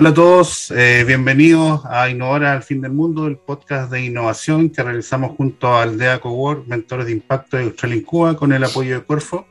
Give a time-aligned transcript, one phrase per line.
[0.00, 4.70] Hola a todos, eh, bienvenidos a Innovar al Fin del Mundo, el podcast de innovación
[4.70, 8.94] que realizamos junto a Aldea Cowork, Mentores de Impacto de Australia Cuba, con el apoyo
[8.94, 9.44] de Corfo,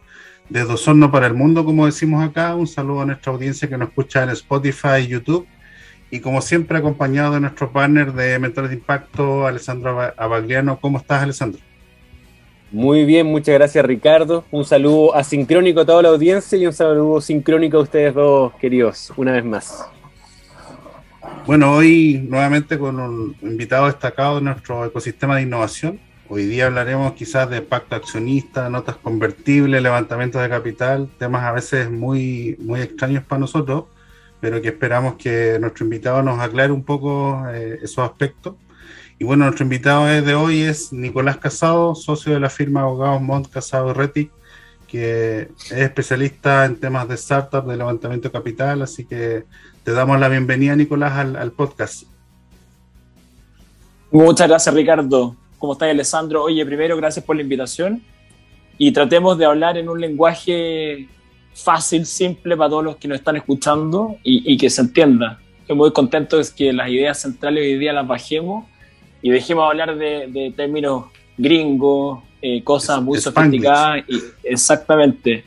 [0.47, 2.55] desde Osorno para el Mundo, como decimos acá.
[2.55, 5.45] Un saludo a nuestra audiencia que nos escucha en Spotify y YouTube.
[6.11, 10.79] Y como siempre, acompañado de nuestro partner de Mentores de Impacto, Alessandro Abagliano.
[10.79, 11.59] ¿Cómo estás, Alessandro?
[12.71, 14.45] Muy bien, muchas gracias Ricardo.
[14.49, 19.11] Un saludo asincrónico a toda la audiencia y un saludo sincrónico a ustedes dos, queridos,
[19.17, 19.96] una vez más.
[21.45, 25.99] Bueno, hoy nuevamente con un invitado destacado de nuestro ecosistema de innovación.
[26.29, 31.89] Hoy día hablaremos quizás de pacto accionista, notas convertibles, levantamiento de capital, temas a veces
[31.89, 33.85] muy, muy extraños para nosotros,
[34.41, 38.55] pero que esperamos que nuestro invitado nos aclare un poco eh, esos aspectos.
[39.17, 43.49] Y bueno, nuestro invitado de hoy es Nicolás Casado, socio de la firma abogados Mont
[43.49, 44.31] Casado Retic,
[44.87, 49.43] que es especialista en temas de startup, de levantamiento de capital, así que
[49.83, 52.03] te damos la bienvenida, Nicolás, al, podcast.
[54.11, 55.35] Muchas gracias, Ricardo.
[55.59, 56.43] ¿Cómo estás, Alessandro?
[56.43, 58.01] Oye, primero, gracias por la invitación
[58.77, 61.07] y tratemos de hablar en un lenguaje
[61.53, 65.39] fácil, simple para todos los que nos están escuchando y, que se entienda.
[65.61, 68.65] Estoy muy contento de que las ideas centrales hoy día las bajemos
[69.21, 71.05] y dejemos de hablar de, términos
[71.37, 74.03] gringos, eh, cosas muy sofisticadas.
[74.07, 75.43] Y, exactamente.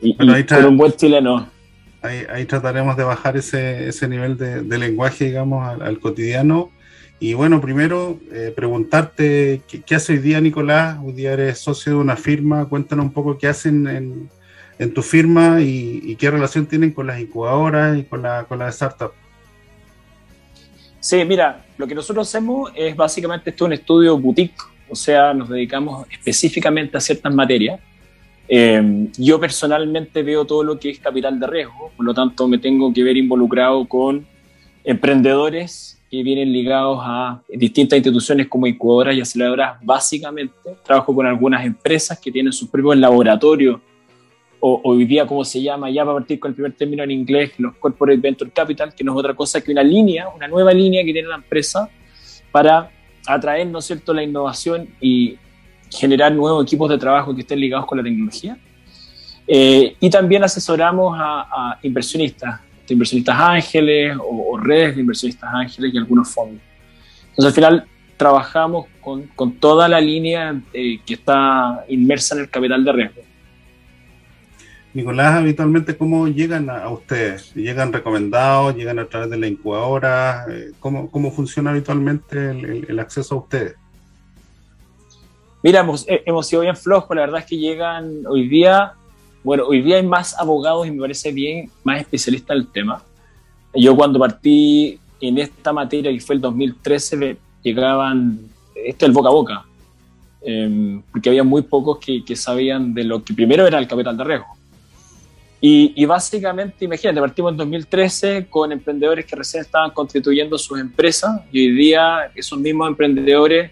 [0.00, 1.48] Y, con un buen chileno
[2.02, 6.70] ahí, trataremos de bajar ese, ese nivel de, lenguaje, digamos, al, cotidiano.
[7.18, 10.98] Y bueno, primero eh, preguntarte, ¿qué, hace hoy día Nicolás?
[11.02, 14.30] Hoy día eres socio de una firma, cuéntanos un poco qué hacen en,
[14.78, 18.68] en tu firma y, qué relación tienen con las incubadoras y con la, con la
[18.70, 19.12] startup.
[20.98, 24.56] Sí, mira, lo que nosotros hacemos es básicamente esto un estudio boutique,
[24.90, 27.80] o sea, nos dedicamos específicamente a ciertas materias
[28.52, 32.58] eh, yo personalmente veo todo lo que es capital de riesgo, por lo tanto me
[32.58, 34.26] tengo que ver involucrado con
[34.82, 40.52] emprendedores que vienen ligados a distintas instituciones como incubadoras y aceleradoras básicamente.
[40.84, 43.80] Trabajo con algunas empresas que tienen sus propios laboratorios
[44.58, 47.52] o hoy día como se llama, ya para partir con el primer término en inglés,
[47.58, 51.04] los Corporate Venture Capital, que no es otra cosa que una línea, una nueva línea
[51.04, 51.88] que tiene la empresa
[52.50, 52.90] para
[53.34, 55.38] atraer, ¿no es cierto?, la innovación y
[55.90, 58.56] generar nuevos equipos de trabajo que estén ligados con la tecnología.
[59.46, 66.32] Eh, y también asesoramos a, inversionistas, inversionistas ángeles o, redes de inversionistas ángeles y algunos
[66.32, 66.62] fondos.
[67.30, 67.84] Entonces al final
[68.16, 73.22] trabajamos con, con toda la línea eh, que está inmersa en el capital de riesgo.
[74.92, 77.54] Nicolás, habitualmente, ¿cómo llegan a, ustedes?
[77.54, 78.74] ¿Llegan recomendados?
[78.74, 80.46] ¿Llegan a través de la incubadora?
[80.50, 83.76] Eh, ¿Cómo, cómo funciona habitualmente el, acceso a ustedes?
[85.62, 88.94] Mira, eh, hemos, sido bien flojos, la verdad es que llegan hoy día,
[89.44, 93.02] bueno, hoy día hay más abogados y me parece bien más especialistas en el tema.
[93.74, 98.40] Yo cuando partí en esta materia, que fue el 2013, llegaban,
[98.74, 99.64] esto es el boca a boca,
[100.42, 104.24] em, porque había muy pocos que, sabían de lo que primero era el capital de
[104.24, 104.59] riesgo.
[105.60, 111.42] Y, y, básicamente, imagínate, partimos en 2013 con emprendedores que recién estaban constituyendo sus empresas
[111.52, 113.70] y hoy día esos mismos emprendedores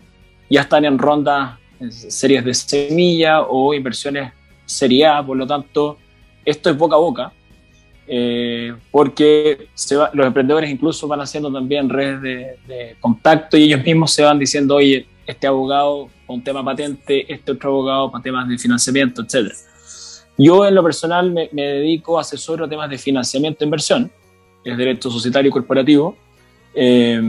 [0.51, 1.59] ya están en rondas
[1.91, 4.33] series de semilla o inversiones
[4.69, 5.99] serie por lo tanto,
[6.45, 7.33] esto es boca a boca,
[8.07, 9.69] eh, porque
[10.13, 12.21] los emprendedores incluso van haciendo también redes
[12.67, 17.53] de, contacto y ellos mismos se van diciendo, oye, este abogado un tema patente, este
[17.53, 19.51] otro abogado para temas de financiamiento, etc.
[20.39, 22.25] Yo en lo personal me, dedico, a
[22.69, 24.11] temas de financiamiento e inversión,
[24.65, 26.17] es derecho societario y corporativo,
[26.75, 27.21] eh,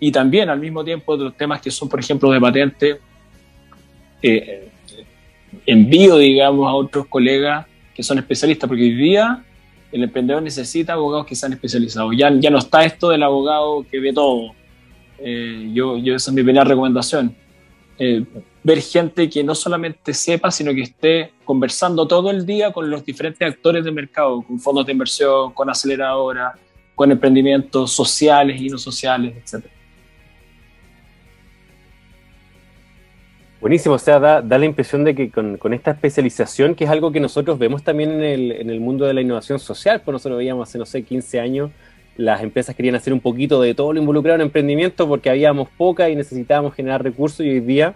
[0.00, 3.00] y también al mismo tiempo otros temas que son, por ejemplo, de patente,
[4.22, 4.70] eh,
[5.66, 9.44] envío, digamos, a otros colegas que son especialistas, porque hoy día
[9.92, 12.14] el emprendedor necesita abogados que sean especializados.
[12.16, 14.52] Ya, ya no está esto del abogado que ve todo.
[15.18, 17.36] Eh, yo, yo, esa es mi primera recomendación.
[17.98, 18.24] Eh,
[18.62, 23.04] ver gente que no solamente sepa, sino que esté conversando todo el día con los
[23.04, 26.54] diferentes actores del mercado, con fondos de inversión, con aceleradoras,
[26.94, 29.66] con emprendimientos sociales y no sociales, etc.
[33.60, 37.20] Buenísimo, o sea, da, la impresión de que con, esta especialización, que es algo que
[37.20, 40.68] nosotros vemos también en el, en el mundo de la innovación social, pues nosotros veíamos
[40.68, 41.70] hace, no sé, 15 años,
[42.16, 46.08] las empresas querían hacer un poquito de todo lo involucrado en emprendimiento porque habíamos poca
[46.10, 47.94] y necesitábamos generar recursos y hoy día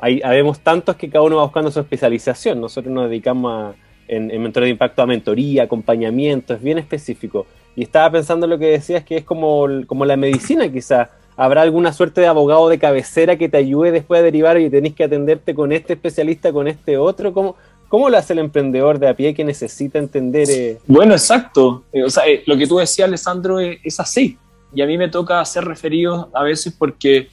[0.00, 0.20] hay,
[0.62, 2.60] tantos que cada uno va buscando su especialización.
[2.60, 3.74] Nosotros nos dedicamos
[4.06, 7.46] en, en de Impacto a mentoría, acompañamiento, es bien específico.
[7.74, 11.08] Y estaba pensando en lo que decías, que es como, como la medicina quizás
[11.38, 14.94] ¿Habrá alguna suerte de abogado de cabecera que te ayude después a derivar y tenés
[14.94, 17.32] que atenderte con este especialista, con este otro?
[17.32, 17.54] ¿Cómo,
[17.88, 20.48] ¿Cómo lo hace el emprendedor de a pie que necesita entender?
[20.50, 20.78] Eh?
[20.86, 21.84] Bueno, exacto.
[21.90, 24.36] Eh, o sea, eh, lo que tú decías, Alessandro, es, así.
[24.74, 27.28] Y a mí me toca hacer referidos a veces porque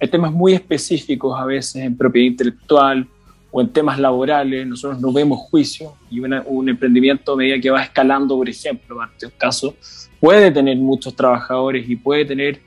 [0.00, 3.06] hay temas muy específicos a veces en propiedad intelectual
[3.52, 4.66] o en temas laborales.
[4.66, 9.08] Nosotros no vemos juicio y un emprendimiento a medida que va escalando, por ejemplo, en
[9.08, 9.76] este caso,
[10.18, 12.60] puede tener muchos trabajadores y puede tener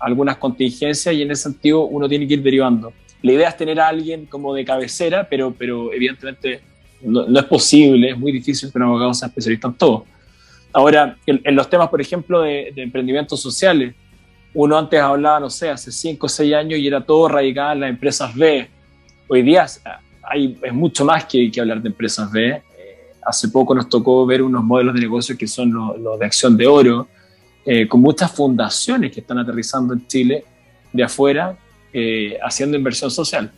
[0.00, 2.94] algunas contingencias y en ese sentido uno tiene que ir derivando.
[3.20, 6.62] La idea es tener a alguien como de cabecera, pero, pero evidentemente
[7.02, 10.04] no, es posible, es muy difícil que un abogado sea especialista en todo.
[10.72, 13.94] Ahora, en, los temas, por ejemplo, de, emprendimientos sociales,
[14.54, 17.80] uno antes hablaba, no sé, hace 5 o 6 años y era todo radicado en
[17.80, 18.68] las empresas B.
[19.28, 19.66] Hoy día
[20.22, 22.48] hay, es mucho más que, que hablar de empresas B.
[22.48, 22.62] Eh,
[23.24, 26.66] hace poco nos tocó ver unos modelos de negocio que son los, de acción de
[26.66, 27.08] oro,
[27.64, 30.44] eh, con muchas fundaciones que están aterrizando en Chile
[30.92, 31.56] de afuera,
[31.92, 33.52] eh, haciendo inversión social.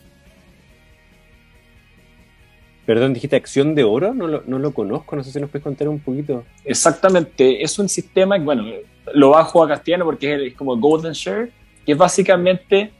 [2.91, 5.63] Perdón, dijiste acción de oro, no lo, no lo, conozco, no sé si nos puedes
[5.63, 6.43] contar un poquito.
[6.65, 8.65] Exactamente, es un sistema, bueno,
[9.15, 11.53] lo bajo a castellano porque es, como Golden Share,
[11.87, 12.91] que es básicamente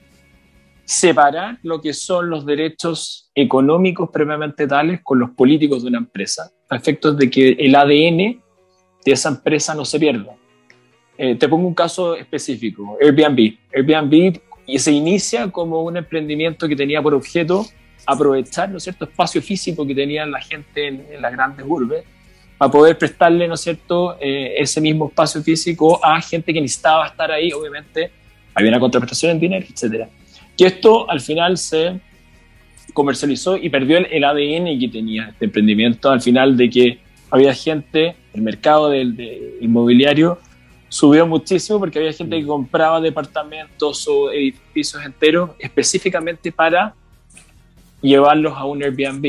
[0.85, 6.53] separar lo que son los derechos económicos previamente tales con los políticos de una empresa,
[6.69, 8.41] a efectos de que el ADN
[9.05, 10.37] de esa empresa no se pierda.
[11.19, 13.57] Eh, te pongo un caso específico, Airbnb.
[13.75, 14.39] Airbnb
[14.79, 17.67] se inicia como un emprendimiento que tenía por objeto
[18.07, 19.05] aprovechar ¿no es cierto?
[19.05, 22.05] espacio físico que tenía la gente en, las grandes urbes
[22.59, 24.17] para poder prestarle ¿no es cierto?
[24.21, 28.11] Eh, ese mismo espacio físico a gente que necesitaba estar ahí, obviamente
[28.55, 30.09] había una contraprestación en dinero, etc.
[30.57, 32.01] Y esto al final se
[32.93, 36.99] comercializó y perdió el, ADN que tenía este emprendimiento al final de que
[37.31, 40.39] había gente, el mercado del, inmobiliario
[40.89, 46.95] subió muchísimo porque había gente que compraba departamentos o edificios enteros específicamente para
[48.03, 49.23] llevarlos a un Airbnb.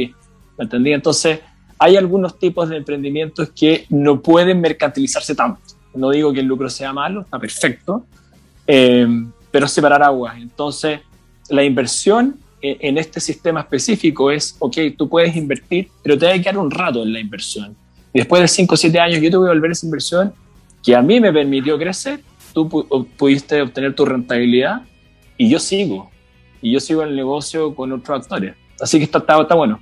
[0.57, 0.93] ¿Me entendí?
[0.93, 1.39] Entonces,
[1.79, 5.61] hay algunos tipos de emprendimientos que no pueden mercantilizarse tanto.
[5.93, 8.05] No digo que el lucro sea malo, está perfecto,
[8.67, 9.07] eh,
[9.49, 10.37] pero separar aguas.
[10.37, 11.01] Entonces,
[11.49, 16.57] la inversión en este sistema específico es, ok, tú puedes invertir, pero te que quedar
[16.57, 17.75] un rato en la inversión.
[18.13, 20.33] Y después de 5 o 7 años yo te voy a volver esa inversión
[20.83, 22.21] que a mí me permitió crecer,
[22.53, 22.69] tú
[23.17, 24.81] pudiste obtener tu rentabilidad
[25.37, 26.11] y yo sigo.
[26.61, 28.55] Y yo sigo el negocio con otros actores.
[28.81, 29.79] Así que está, está, bueno.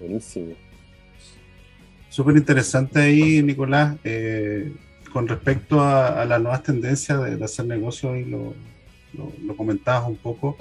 [0.00, 0.54] Buenísimo.
[2.08, 3.96] Súper interesante ahí, Nicolás.
[4.04, 4.72] Eh,
[5.12, 8.54] con respecto a, las nuevas tendencias de, hacer negocios, y lo,
[9.46, 10.56] lo, comentabas un poco.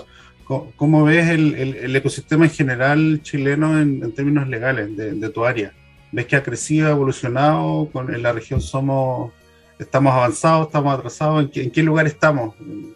[0.75, 5.73] ¿Cómo, ves el, ecosistema en general chileno en, términos legales de, tu área?
[6.11, 7.89] ¿Ves que ha crecido, ha evolucionado?
[7.91, 9.31] Con, en la región somos,
[9.79, 11.49] estamos avanzados, estamos atrasados.
[11.55, 12.93] ¿En qué, lugar estamos en,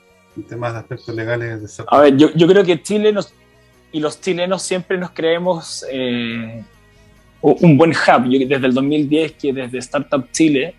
[0.48, 1.78] temas de aspectos legales?
[1.78, 3.34] De a ver, yo, yo creo que Chile nos,
[3.98, 6.64] y los chilenos siempre nos creemos eh,
[7.42, 8.30] un buen hub.
[8.48, 10.76] Desde el 2010, que desde Startup Chile,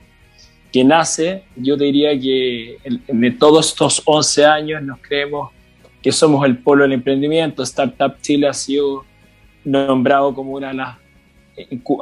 [0.72, 2.78] que nace, yo diría que
[3.08, 5.50] de todos estos 11 años nos creemos
[6.00, 7.64] que somos el polo del emprendimiento.
[7.64, 9.04] Startup Chile ha sido
[9.64, 10.96] nombrado como una de las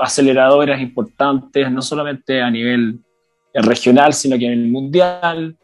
[0.03, 2.99] aceleradoras importantes, no solamente a nivel
[3.55, 5.57] regional, sino que a nivel mundial.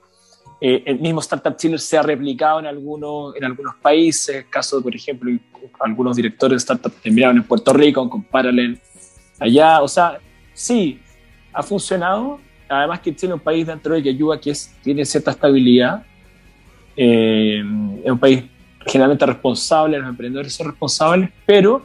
[0.65, 4.95] Eh, el mismo Startup Chile se ha replicado en, algunos, en algunos países, caso, por
[4.95, 5.29] ejemplo,
[5.81, 8.79] algunos directores de startups terminaron en Puerto Rico con Parallel
[9.41, 10.21] allá, o sea,
[10.55, 11.01] sí,
[11.53, 12.39] ha funcionado,
[12.69, 14.53] además que tiene un país dentro de que ayuda que
[14.85, 16.05] tiene cierta estabilidad,
[16.97, 17.61] eh,
[18.05, 18.45] es un país
[18.87, 21.85] generalmente responsable, los emprendedores son responsables, pero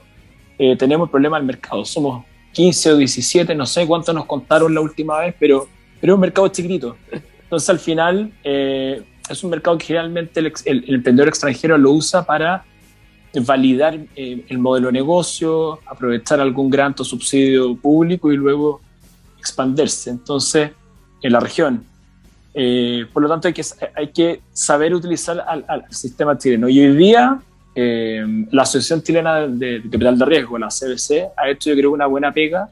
[0.60, 4.72] eh, tenemos el problema del mercado, somos 15 o 17, no sé cuánto nos contaron
[4.72, 5.68] la última vez, pero,
[6.00, 6.96] pero es un mercado chiquitito.
[7.48, 12.66] Entonces, al final, eh, es un mercado que generalmente el, emprendedor extranjero lo usa para
[13.46, 18.82] validar eh, el modelo de negocio, aprovechar algún grant o subsidio público y luego
[19.40, 20.10] expandirse.
[20.10, 20.72] Entonces,
[21.22, 21.86] en la región.
[22.54, 23.64] Eh, por lo tanto, hay que,
[23.96, 26.68] hay que saber utilizar al, sistema chileno.
[26.68, 27.40] Y hoy día,
[27.76, 32.34] la Asociación Chilena de, Capital de Riesgo, la CBC, ha hecho, yo creo, una buena
[32.34, 32.70] pega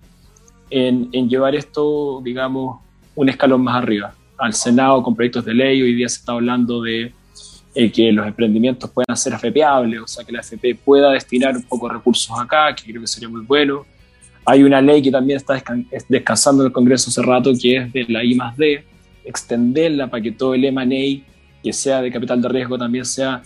[0.70, 2.82] en, en llevar esto, digamos,
[3.16, 5.82] un escalón más arriba al Senado con proyectos de ley.
[5.82, 7.14] Hoy día se está hablando de
[7.74, 11.64] eh, que los emprendimientos puedan ser afepeables, o sea, que la AFP pueda destinar un
[11.64, 13.86] poco de recursos acá, que creo que sería muy bueno.
[14.46, 15.62] Hay una ley que también está
[16.08, 18.84] descansando en el Congreso hace rato, que es de la I más D,
[19.24, 21.26] extenderla para que todo el M&A
[21.64, 23.42] que sea de capital de riesgo también sea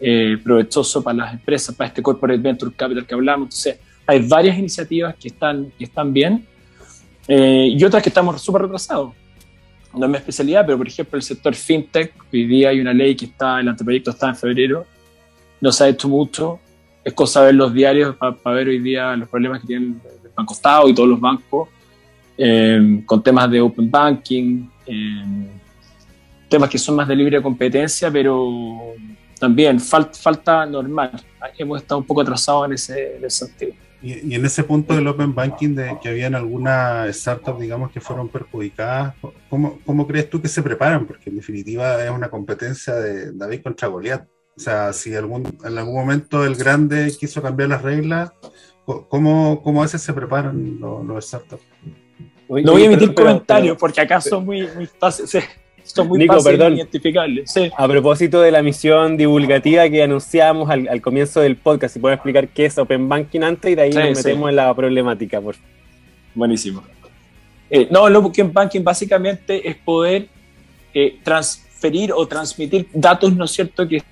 [0.00, 3.46] eh, provechoso para las empresas, para este Corporate Venture Capital que hablamos.
[3.46, 6.46] Entonces, hay varias iniciativas que están, que están bien
[7.26, 9.12] eh, y otras que estamos súper retrasados
[9.96, 13.14] no es mi especialidad, pero por ejemplo el sector fintech, hoy día hay una ley
[13.14, 14.86] que está, el anteproyecto está en febrero,
[15.60, 16.60] no se ha hecho mucho.
[17.04, 20.54] es cosa ver los diarios para ver hoy día los problemas que tienen el Banco
[20.54, 21.68] Estado y todos los bancos,
[22.36, 25.50] eh, con temas de open banking, eh,
[26.48, 28.94] temas que son más de libre competencia, pero
[29.38, 31.10] también falta normal.
[31.58, 33.74] Hemos estado un poco atrasados en ese, sentido.
[34.04, 38.28] Y, en ese punto del open banking, de que habían algunas startups, digamos, que fueron
[38.28, 39.14] perjudicadas,
[39.48, 41.06] ¿cómo, ¿cómo, crees tú que se preparan?
[41.06, 44.26] Porque en definitiva es una competencia de David contra Goliat.
[44.56, 48.30] O sea, si algún, en algún momento el grande quiso cambiar las reglas,
[48.84, 51.64] ¿cómo, cómo a veces se preparan los, los startups?
[52.46, 55.48] no voy a emitir comentarios porque acá son muy, muy fáciles.
[55.84, 56.76] Son muy Nico, perdón.
[56.76, 57.54] identificables.
[57.76, 62.48] A propósito de la misión divulgativa que anunciamos al, comienzo del podcast, si puedes explicar
[62.48, 65.56] qué es Open Banking antes y de ahí nos metemos en la problemática, por
[66.34, 66.82] Buenísimo.
[67.70, 70.28] Eh, no, el Open Banking básicamente es poder
[70.92, 74.02] eh, transferir o transmitir datos, ¿no es cierto?, que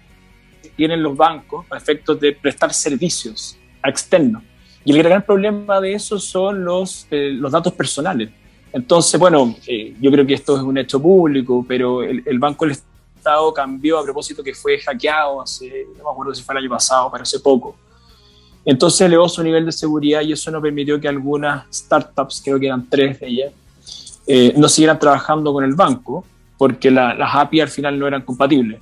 [0.77, 4.43] tienen los bancos a efectos de prestar servicios a externos.
[4.85, 8.31] Y el gran problema de eso son los, eh, los datos personales.
[8.73, 12.73] Entonces, bueno, eh, yo creo que esto es un hecho público, pero el, Banco del
[13.17, 16.71] Estado cambió a propósito que fue hackeado hace, no me acuerdo si fue el año
[16.71, 17.77] pasado, pero hace poco.
[18.65, 22.67] Entonces elevó su nivel de seguridad y eso no permitió que algunas startups, creo que
[22.67, 23.53] eran tres de ellas,
[24.27, 26.25] eh, no siguieran trabajando con el banco
[26.57, 28.81] porque las API al final no eran compatibles.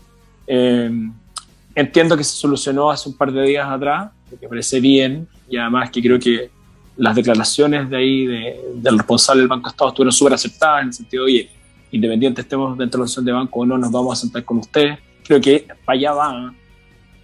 [1.74, 5.90] entiendo que se solucionó hace un par de días atrás, que parece bien, y además
[5.90, 6.50] que creo que
[7.00, 10.92] las declaraciones de ahí del responsable del Banco de Estado estuvieron súper aceptadas en el
[10.92, 11.48] sentido, oye,
[11.92, 14.58] independiente estemos dentro de la asociación de banco o no, nos vamos a sentar con
[14.58, 14.98] usted.
[15.24, 16.54] Creo que para allá va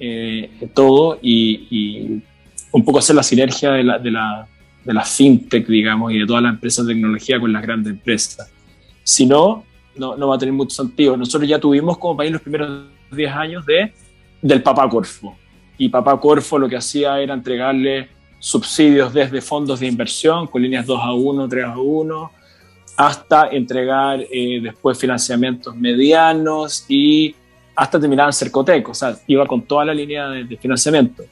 [0.00, 2.22] eh, todo y,
[2.72, 4.48] un poco hacer la sinergia de la, de, la,
[4.82, 8.50] de la fintech, digamos, y de todas las empresas de tecnología con las grandes empresas.
[9.02, 9.62] Si no,
[9.94, 11.18] no, no va a tener mucho sentido.
[11.18, 13.92] Nosotros ya tuvimos como país los primeros 10 años de,
[14.40, 15.36] del papá Corfo.
[15.76, 18.15] Y papá Corfo lo que hacía era entregarle
[18.46, 22.32] subsidios desde fondos de inversión con líneas 2 a 1, 3 a 1,
[22.96, 27.34] hasta entregar eh, después financiamientos medianos y
[27.74, 31.24] hasta terminar en Cercotec, o sea, iba con toda la línea de, financiamiento.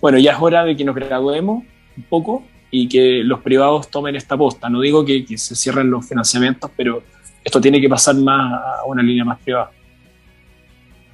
[0.00, 1.64] Bueno, ya es hora de que nos graduemos
[1.96, 4.68] un poco y que los privados tomen esta posta.
[4.68, 7.02] No digo que, que se cierren los financiamientos, pero
[7.42, 9.72] esto tiene que pasar más a una línea más privada.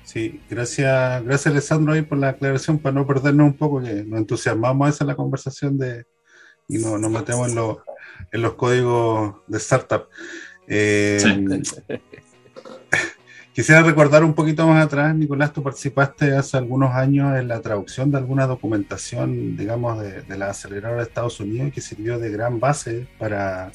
[0.08, 4.20] Sí, gracias, gracias Alessandro ahí por la aclaración para no perdernos un poco, que nos
[4.20, 6.06] entusiasmamos esa la conversación de
[6.66, 7.58] y no, nos metemos en,
[8.32, 10.08] en los códigos de startup.
[10.66, 11.18] Eh,
[13.52, 18.10] quisiera recordar un poquito más atrás, Nicolás, tú participaste hace algunos años en la traducción
[18.10, 22.58] de alguna documentación, digamos, de, de la aceleradora de Estados Unidos que sirvió de gran
[22.58, 23.70] base para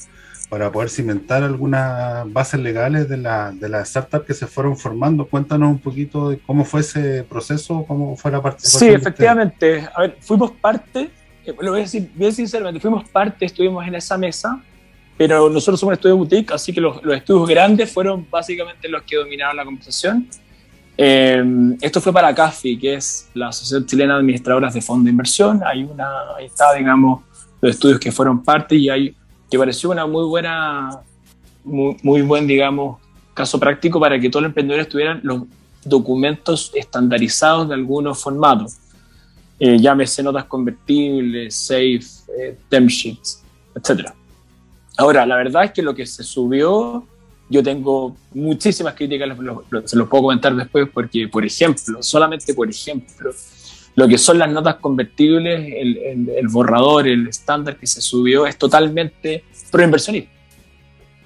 [0.54, 5.26] para poder cimentar algunas bases legales de las de la startups que se fueron formando.
[5.26, 8.90] Cuéntanos un poquito de cómo fue ese proceso, cómo fue la participación.
[8.90, 9.88] Sí, efectivamente.
[9.92, 11.10] A ver, fuimos parte,
[11.44, 14.62] eh, lo voy a decir bien sinceramente, fuimos parte, estuvimos en esa mesa,
[15.18, 19.02] pero nosotros somos un estudio boutique, así que los, los estudios grandes fueron básicamente los
[19.02, 20.28] que dominaron la conversación.
[20.96, 21.42] Eh,
[21.80, 25.62] esto fue para CAFI, que es la Asociación Chilena de Administradoras de Fondos de Inversión.
[25.66, 27.24] Hay una, ahí está, digamos,
[27.60, 29.16] los estudios que fueron parte y hay
[29.50, 31.00] que pareció una muy buena,
[31.64, 33.00] muy, buen, digamos,
[33.32, 35.42] caso práctico para que todos los emprendedores tuvieran los
[35.84, 38.76] documentos estandarizados de algunos formatos.
[39.58, 42.00] Eh, llámese notas convertibles, safe,
[42.38, 42.58] eh,
[42.88, 43.42] sheets,
[43.74, 44.10] etc.
[44.96, 47.06] Ahora, la verdad es que lo que se subió,
[47.48, 49.36] yo tengo muchísimas críticas,
[49.84, 53.32] se los puedo comentar después, porque, por ejemplo, solamente por ejemplo,
[53.96, 59.44] lo que son las notas convertibles, el, borrador, el estándar que se subió es totalmente
[59.70, 60.30] pro-inversionista.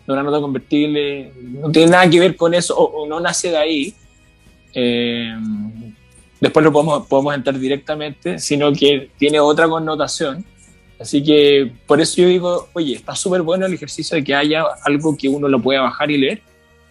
[0.07, 3.95] Una nota convertible no tiene nada que ver con eso o, no nace de ahí.
[4.75, 5.35] Eh,
[6.41, 10.45] después lo podemos, podemos entrar directamente, sino que tiene otra connotación.
[10.99, 14.65] Así que por eso yo digo, oye, está súper bueno el ejercicio de que haya
[14.85, 16.43] algo que uno lo pueda bajar y leer,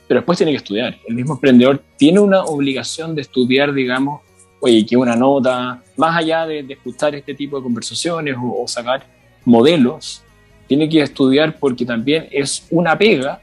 [0.07, 0.97] pero después tiene que estudiar.
[1.07, 4.21] El mismo emprendedor tiene una obligación de estudiar, digamos,
[4.59, 9.05] oye, que una nota, más allá de, escuchar este tipo de conversaciones o, sacar
[9.45, 10.23] modelos,
[10.67, 13.41] tiene que estudiar porque también es una pega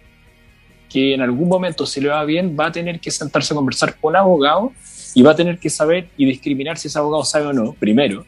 [0.89, 3.99] que en algún momento, si le va bien, va a tener que sentarse a conversar
[3.99, 4.73] con abogado
[5.15, 8.25] y va a tener que saber y discriminar si ese abogado sabe o no, primero,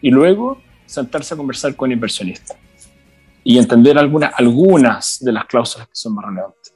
[0.00, 2.56] y luego sentarse a conversar con inversionistas
[3.42, 6.75] y entender algunas de las cláusulas que son más relevantes.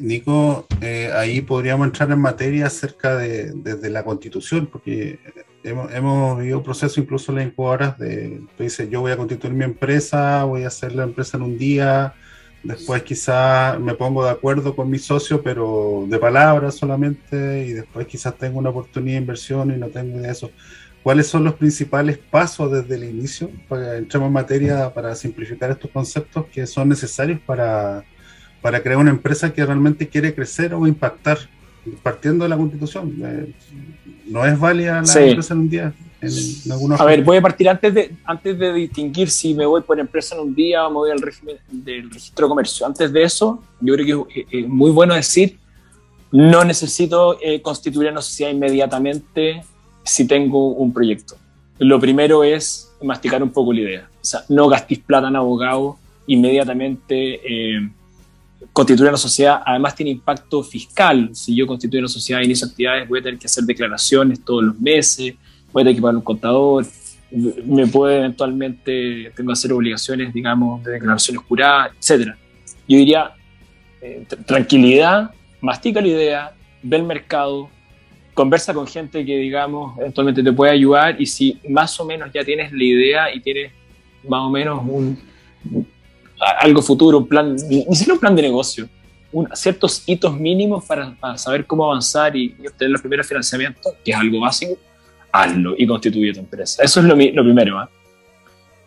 [0.00, 5.18] Nico, eh, ahí podríamos entrar en materia acerca de, la constitución, porque
[5.64, 9.54] hemos, hemos vivido procesos incluso en las incubadoras de, tú dices, yo voy a constituir
[9.54, 12.14] mi empresa, voy a hacer la empresa en un día,
[12.62, 18.06] después quizás me pongo de acuerdo con mi socio, pero de palabras solamente, y después
[18.06, 20.50] quizás tengo una oportunidad de inversión y no tengo eso.
[21.02, 23.50] ¿cuáles son los principales pasos desde el inicio?
[23.68, 28.04] Para entremos en materia para simplificar estos conceptos que son necesarios para,
[28.60, 31.38] para crear una empresa que realmente quiere crecer o impactar,
[32.02, 33.14] partiendo de la constitución.
[33.24, 33.54] Eh,
[34.26, 35.92] no es válida la empresa en un día.
[36.98, 40.34] a ver, voy a partir antes de, antes de distinguir si me voy por empresa
[40.34, 42.86] en un día o me voy al régimen del registro de comercio.
[42.86, 45.58] Antes de eso, yo creo que es muy bueno decir
[46.32, 49.62] no necesito eh, constituir una sociedad inmediatamente
[50.04, 51.36] si tengo un proyecto.
[51.78, 54.08] Lo primero es masticar un poco la idea.
[54.20, 57.40] O sea, no gastéis plata en abogado inmediatamente.
[57.44, 57.90] Eh,
[58.72, 61.30] constituir una sociedad además tiene impacto fiscal.
[61.32, 64.64] Si yo constituyo una sociedad y inicio actividades, voy a tener que hacer declaraciones todos
[64.64, 65.34] los meses,
[65.72, 66.86] voy a tener que pagar un contador,
[67.64, 72.34] me puede eventualmente, tengo que hacer obligaciones, digamos, de declaraciones juradas, etc.
[72.88, 73.30] Yo diría,
[74.02, 76.52] eh, tranquilidad, mastica la idea,
[76.82, 77.68] ve el mercado,
[78.34, 82.44] conversa con gente que, digamos, eventualmente te puede ayudar y si más o menos ya
[82.44, 83.72] tienes la idea y tienes
[84.28, 85.18] más o menos un,
[86.40, 88.88] algo futuro, un plan, ni siquiera un plan de negocio,
[89.54, 94.40] ciertos hitos mínimos para, saber cómo avanzar y, obtener los primeros financiamientos, que es algo
[94.40, 94.76] básico,
[95.30, 96.82] hazlo y constituye tu empresa.
[96.82, 97.78] Eso es lo, lo primero.
[97.78, 97.88] ¿ah?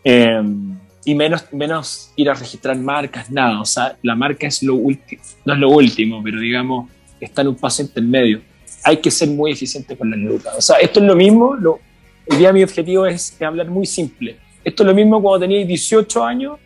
[0.03, 3.61] Em, y menos, menos ir a registrar marcas, nada.
[3.61, 7.49] O sea, la marca es lo último, no es lo último, pero digamos, está en
[7.49, 8.41] un paso medio.
[8.83, 10.55] Hay que ser muy eficiente con las lucas.
[10.57, 11.79] O sea, esto es lo mismo, lo,
[12.25, 14.37] el día mi objetivo es, hablar muy simple.
[14.63, 16.57] Esto es lo mismo cuando tenías 18 años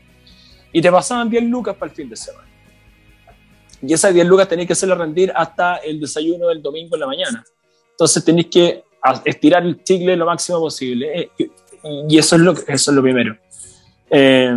[0.77, 2.47] y te pasaban 10 lucas para el fin de semana.
[3.81, 7.07] Y esas 10 lucas tenéis que hacerle rendir hasta el desayuno del domingo en la
[7.07, 7.43] mañana.
[7.89, 8.83] Entonces tenéis que
[9.25, 11.31] estirar el chicle lo máximo posible.
[11.35, 11.49] Eh,
[12.07, 13.35] y eso es lo, eso es lo primero.
[14.11, 14.55] Eh,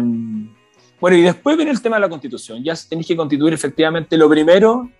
[1.00, 2.62] bueno, y después viene el tema de la constitución.
[2.62, 4.90] Ya tenéis que constituir efectivamente lo primero,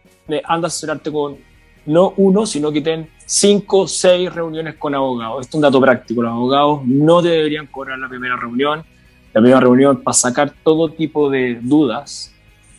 [0.45, 1.37] anda a asesorarte con
[1.85, 5.43] no uno, sino que ten cinco, seis reuniones con abogados.
[5.43, 6.23] Esto es un dato práctico.
[6.23, 8.87] Los abogados no deberían cobrar la primera reunión.
[9.33, 12.33] La primera reunión para sacar todo tipo de dudas.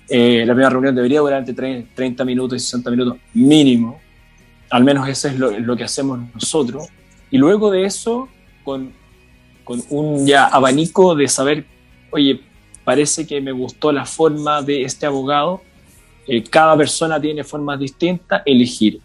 [0.09, 3.99] Eh, la primera reunión debería durar entre 30 minutos y 60 minutos mínimo.
[4.69, 6.87] Al menos eso es lo, que hacemos nosotros.
[7.29, 8.27] Y luego de eso,
[8.63, 8.91] con
[9.63, 11.65] con un ya abanico de saber,
[12.11, 12.41] oye,
[12.83, 15.61] parece que me gustó la forma de este abogado,
[16.27, 18.99] eh, cada persona tiene formas distintas, elegir.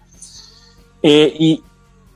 [1.02, 1.62] Eh, y,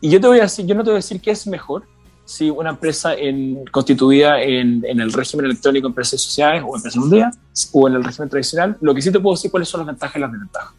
[0.03, 1.85] yo te voy a yo no te voy a decir qué es mejor,
[2.31, 7.11] si una empresa en, constituida en, en, el régimen electrónico empresas sociales o empresa un
[7.11, 7.31] día,
[7.73, 10.17] o en el régimen tradicional, lo que sí te puedo decir cuáles son las ventajas
[10.17, 10.75] y las desventajas.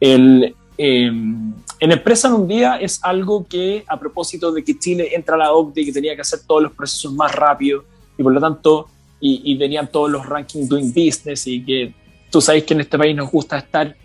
[0.00, 5.10] El, Em, en Empresa en un día es algo que, a propósito de que Chile
[5.12, 7.84] entra a la OCDE y que tenía que hacer todos los procesos más rápido
[8.16, 8.86] y por lo tanto,
[9.20, 11.92] y, venían todos los rankings doing business y que
[12.30, 13.96] tú sabes que en este país nos gusta estar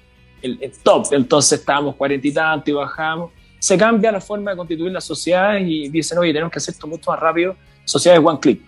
[0.42, 3.32] el, top, entonces estábamos cuarenta y tanto y bajamos.
[3.64, 6.86] Se cambia la forma de constituir las sociedades y dicen, oye, tenemos que hacer esto
[6.86, 7.56] mucho más rápido.
[7.86, 8.62] Sociedades one click,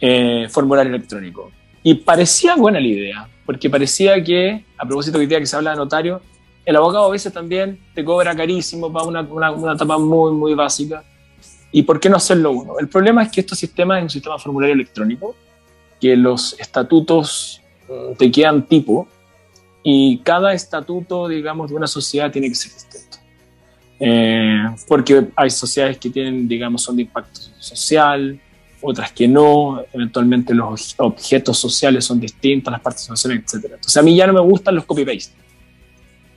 [0.00, 1.50] eh, formulario electrónico.
[1.82, 5.72] Y parecía buena la idea, porque parecía que, a propósito hoy día que se habla
[5.72, 6.22] de notario,
[6.64, 11.02] el abogado a veces también te cobra carísimo para una, una, etapa muy, muy básica.
[11.72, 12.78] ¿Y por qué no hacerlo uno?
[12.78, 15.34] El problema es que estos sistemas es un sistema formulario electrónico,
[16.00, 19.08] que los estatutos mm, te quedan tipo,
[19.82, 23.05] y cada estatuto, digamos, de una sociedad tiene que ser distinto.
[23.98, 28.38] Eh, porque hay sociedades que tienen, digamos, son de impacto social,
[28.80, 33.64] otras que no, eventualmente los objetos sociales son distintos, las participaciones, etc.
[33.64, 35.34] Entonces a mí ya no me gustan los copy-paste.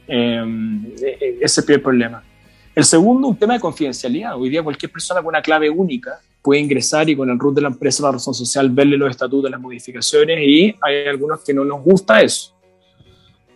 [0.08, 2.24] Em, e, e, ese es el primer problema.
[2.74, 4.38] El segundo, un tema de confidencialidad.
[4.38, 7.62] Hoy día cualquier persona con una clave única puede ingresar y con el root de
[7.62, 11.65] la empresa, la razón social, verle los estatutos, las modificaciones y hay algunos que no
[11.65, 12.56] nos gusta eso.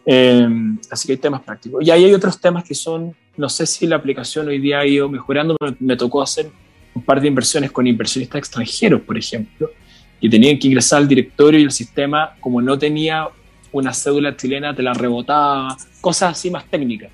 [0.06, 1.84] Em, así que hay temas prácticos.
[1.86, 4.86] Y ahí hay otros temas que son, no sé si la aplicación hoy día ha
[4.86, 6.52] ido mejorando, me, tocó hacer
[6.94, 9.72] un par de inversiones con inversionistas extranjeros, por ejemplo,
[10.20, 13.28] y tenían que ingresar al directorio y el sistema, como no tenía
[13.72, 17.12] una cédula chilena te la rebotaba, cosas así más técnicas.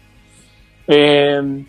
[0.88, 1.64] Eh,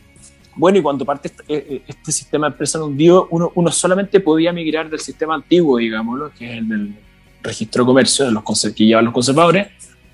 [0.56, 4.18] bueno, y cuando parte este, eh, eh, este sistema de empresa hundido, uno, uno solamente
[4.18, 6.94] podía migrar del sistema antiguo, digámoslo, que es el del
[7.42, 8.42] registro de comercio, de los
[8.74, 9.68] que llevan los conservadores,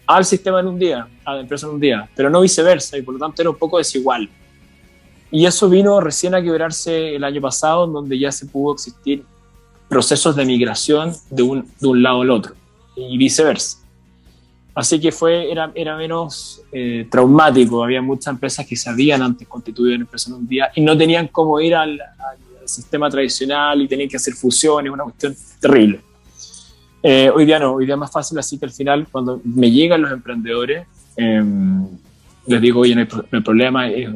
[0.07, 3.03] al sistema en un día, a la empresa en un día, pero no viceversa, y
[3.03, 4.29] por lo tanto era un poco desigual.
[5.31, 9.25] Y eso vino recién a quebrarse el año pasado, en donde ya se pudo existir
[9.89, 12.55] procesos de migración de un, de un lado al otro,
[12.97, 13.79] y viceversa.
[14.77, 17.83] Así que fue, era, era menos eh, traumático.
[17.83, 20.95] Había muchas empresas que se habían antes constituido en empresa en un día y no
[20.95, 21.99] tenían cómo ir al,
[22.67, 26.01] sistema tradicional y tenían que hacer fusiones, una cuestión terrible.
[27.09, 29.71] Eh, hoy día no, hoy día es más fácil, así que al final, cuando me
[29.71, 31.87] llegan los emprendedores, em,
[32.49, 34.09] les digo, oye, no hay, problema, es,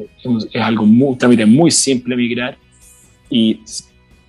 [0.55, 2.57] algo muy, trámite muy simple migrar.
[3.29, 3.61] Y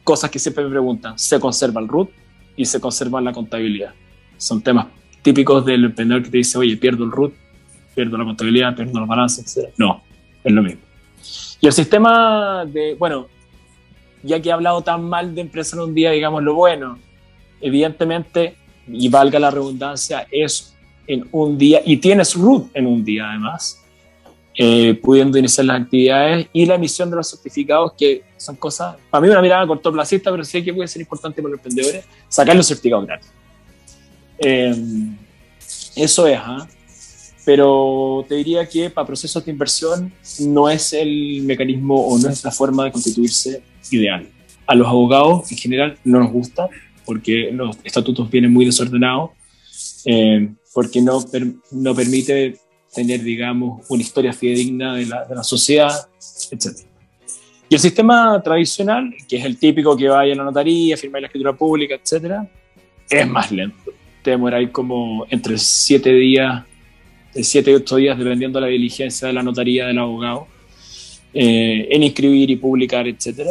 [0.05, 2.11] cosas que siempre me preguntan, ¿se conserva el RUT
[2.55, 3.95] y se conserva la contabilidad?
[4.37, 4.87] Son temas
[5.23, 7.35] típicos del emprendedor que te dice, oye, pierdo el RUT,
[7.97, 9.71] pierdo la contabilidad, pierdo los balances, etc.
[9.77, 10.05] No,
[10.45, 10.83] es lo mismo.
[11.61, 13.27] Y el sistema de, bueno,
[14.23, 17.01] ya que he hablado tan mal de empresa en un día, digamos lo bueno,
[17.63, 18.57] evidentemente,
[18.89, 20.75] y valga la redundancia, es
[21.07, 23.83] en un día, y tienes root en un día además,
[24.55, 29.23] eh, pudiendo iniciar las actividades y la emisión de los certificados, que son cosas, para
[29.23, 32.67] mí una mirada cortoplacista, pero sí que puede ser importante para los emprendedores, sacar los
[32.67, 33.31] certificados gratis.
[34.39, 34.75] Eh,
[35.97, 36.67] eso es, ¿ah?
[37.45, 42.45] pero te diría que para procesos de inversión no es el mecanismo o no es
[42.45, 44.29] la forma de constituirse ideal.
[44.67, 46.69] A los abogados en general no nos gusta
[47.05, 49.31] porque los estatutos vienen muy desordenados,
[50.05, 51.25] eh, porque no,
[51.73, 52.57] no permite
[52.95, 56.09] tener, digamos, una historia fidedigna de la, de la sociedad,
[56.51, 56.79] etc.
[57.69, 61.27] Y el sistema tradicional, que es el típico que vaya a la notaría, firmar la
[61.29, 62.47] escritura pública, etc.,
[63.09, 63.93] es más lento.
[64.23, 66.65] Te demoráis como entre siete días
[67.35, 70.47] de 7 y 8 días, dependiendo de la diligencia de la notaría del abogado,
[71.33, 73.51] eh, en inscribir y publicar, etcétera,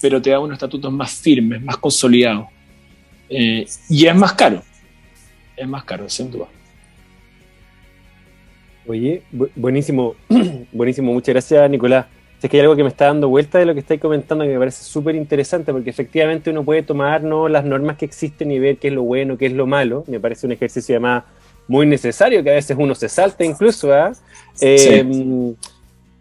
[0.00, 2.46] pero te da unos estatutos más firmes, más consolidados.
[3.30, 4.62] Eh, y es más caro,
[5.56, 6.46] es más caro, sin duda.
[8.86, 9.22] Oye,
[9.54, 10.16] buenísimo,
[10.72, 12.06] buenísimo, muchas gracias Nicolás.
[12.42, 14.50] Es que hay algo que me está dando vuelta de lo que estáis comentando que
[14.50, 17.48] me parece súper interesante, porque efectivamente uno puede tomar ¿no?
[17.48, 20.04] las normas que existen y ver qué es lo bueno, qué es lo malo.
[20.06, 21.24] Me parece un ejercicio además
[21.68, 23.92] muy necesario, que a veces uno se salta incluso.
[23.92, 24.12] ¿ah?
[24.60, 25.54] Eh,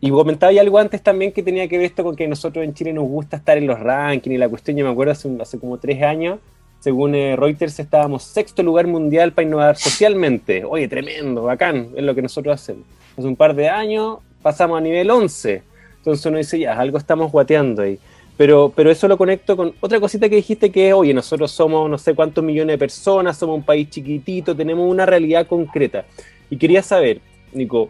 [0.02, 2.94] y comentaba algo antes también que tenía que ver esto con que nosotros en Chile
[2.94, 5.78] nos gusta estar en los rankings y la cuestión, yo me acuerdo hace, hace como
[5.78, 6.40] tres años,
[6.80, 10.64] según eh, Reuters estábamos sexto lugar mundial para innovar socialmente.
[10.64, 12.86] Oye, tremendo, bacán, es lo que nosotros hacemos.
[13.18, 15.62] Hace un par de años pasamos a nivel 11.
[15.98, 18.00] Entonces uno dice, ya, algo estamos guateando ahí.
[18.38, 21.90] Pero, pero eso lo conecto con otra cosita que dijiste que es, oye, nosotros somos
[21.90, 26.06] no sé cuántos millones de personas, somos un país chiquitito, tenemos una realidad concreta.
[26.50, 27.20] Y quería saber,
[27.52, 27.90] Nico,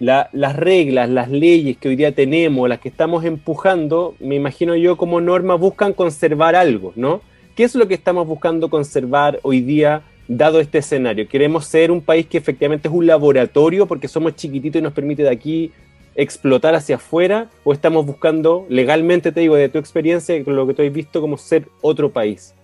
[0.00, 4.74] em, las reglas, las leyes que hoy día tenemos, las que estamos empujando, me imagino
[4.74, 7.20] yo como norma buscan conservar algo, ¿no?
[7.54, 11.28] ¿Qué es lo que estamos buscando conservar hoy día dado este escenario?
[11.28, 15.22] ¿Queremos ser un país que efectivamente es un laboratorio porque somos chiquititos y nos permite
[15.22, 15.72] de aquí
[16.14, 20.82] explotar hacia afuera o estamos buscando legalmente, te digo, de tu experiencia, lo que tú
[20.82, 22.54] has visto, como ser otro país?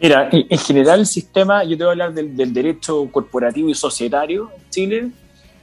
[0.00, 4.50] Mira, en general el sistema, yo te voy a hablar del, derecho corporativo y societario
[4.56, 5.10] en Chile,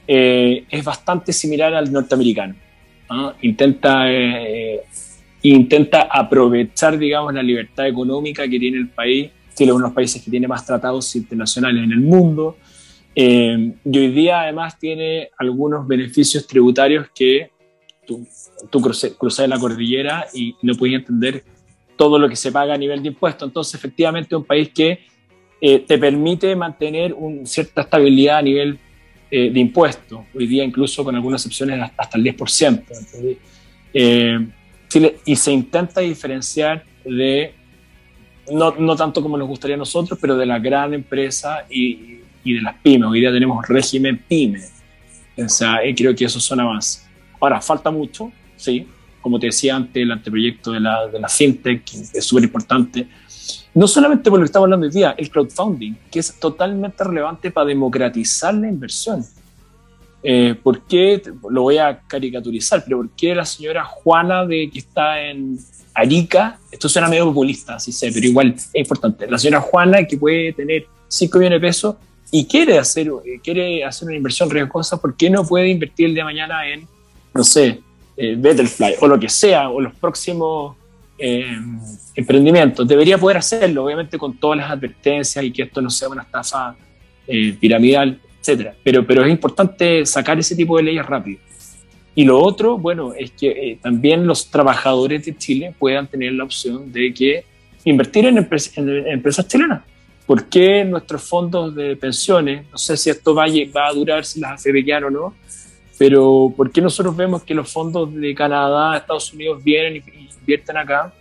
[0.06, 2.54] eh, es bastante similar al norteamericano.
[3.42, 4.82] Intenta, eh,
[5.42, 9.30] intenta aprovechar, digamos, la libertad económica que tiene el país.
[9.54, 12.56] Chile es uno de los países que tiene más tratados internacionales en el mundo.
[13.14, 17.50] Eh, y hoy día además tiene algunos beneficios tributarios que
[18.06, 18.26] tú,
[18.70, 21.44] tú cruzas la cordillera y no puedes entender
[21.96, 23.46] todo lo que se paga a nivel de impuestos.
[23.46, 25.00] Entonces, efectivamente, es un país que
[25.60, 28.80] te permite mantener una cierta estabilidad a nivel
[29.34, 30.20] eh, de impuestos.
[30.34, 32.84] Hoy día, incluso con algunas excepciones, hasta el 10%.
[35.24, 37.54] y se intenta diferenciar de,
[38.50, 42.52] no, no, tanto como nos gustaría a nosotros, pero de la gran empresa y, y
[42.52, 43.08] de las pymes.
[43.08, 44.60] Hoy día tenemos régimen pyme.
[45.38, 47.08] O sea, creo que eso suena más.
[47.40, 48.86] Ahora, falta mucho, sí.
[49.22, 53.06] Como te decía antes, el anteproyecto de la, de la FinTech es súper importante.
[53.74, 57.50] No solamente por lo que estamos hablando hoy día, el crowdfunding, que es totalmente relevante
[57.50, 59.24] para democratizar la inversión.
[60.22, 61.22] Eh, ¿Por qué?
[61.48, 65.58] Lo voy a caricaturizar, pero ¿por qué la señora Juana de que está en
[65.94, 66.58] Arica?
[66.70, 69.28] Esto suena medio populista, sí sé, pero igual es importante.
[69.28, 71.96] La señora Juana que puede tener 5 millones de pesos
[72.30, 76.14] y quiere hacer, eh, quiere hacer una inversión riesgosa, ¿por qué no puede invertir el
[76.14, 76.86] de mañana en,
[77.34, 77.80] no sé,
[78.16, 80.76] eh, Betterfly o lo que sea, o los próximos
[81.18, 81.56] eh,
[82.14, 82.86] emprendimientos?
[82.86, 86.76] Debería poder hacerlo, obviamente con todas las advertencias y que esto no sea una estafa
[87.60, 88.74] piramidal, etcétera.
[88.82, 91.38] Pero, pero es importante sacar ese tipo de leyes rápido.
[92.14, 96.92] Y lo otro, bueno, es que también los trabajadores de Chile puedan tener la opción
[96.92, 97.44] de que
[97.84, 99.82] invertir en empresas chilenas
[100.26, 104.24] ¿Por qué nuestros fondos de pensiones, no sé si esto va a, va a durar,
[104.24, 105.34] si las AFP o no,
[105.98, 110.00] pero ¿por qué nosotros vemos que los fondos de Canadá, Estados Unidos vienen y
[110.42, 111.12] invierten acá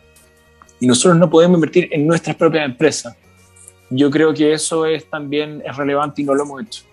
[0.79, 3.15] y nosotros no podemos invertir en nuestras propias empresas?
[3.89, 6.83] Yo creo que eso es también es relevante y no lo hemos hecho.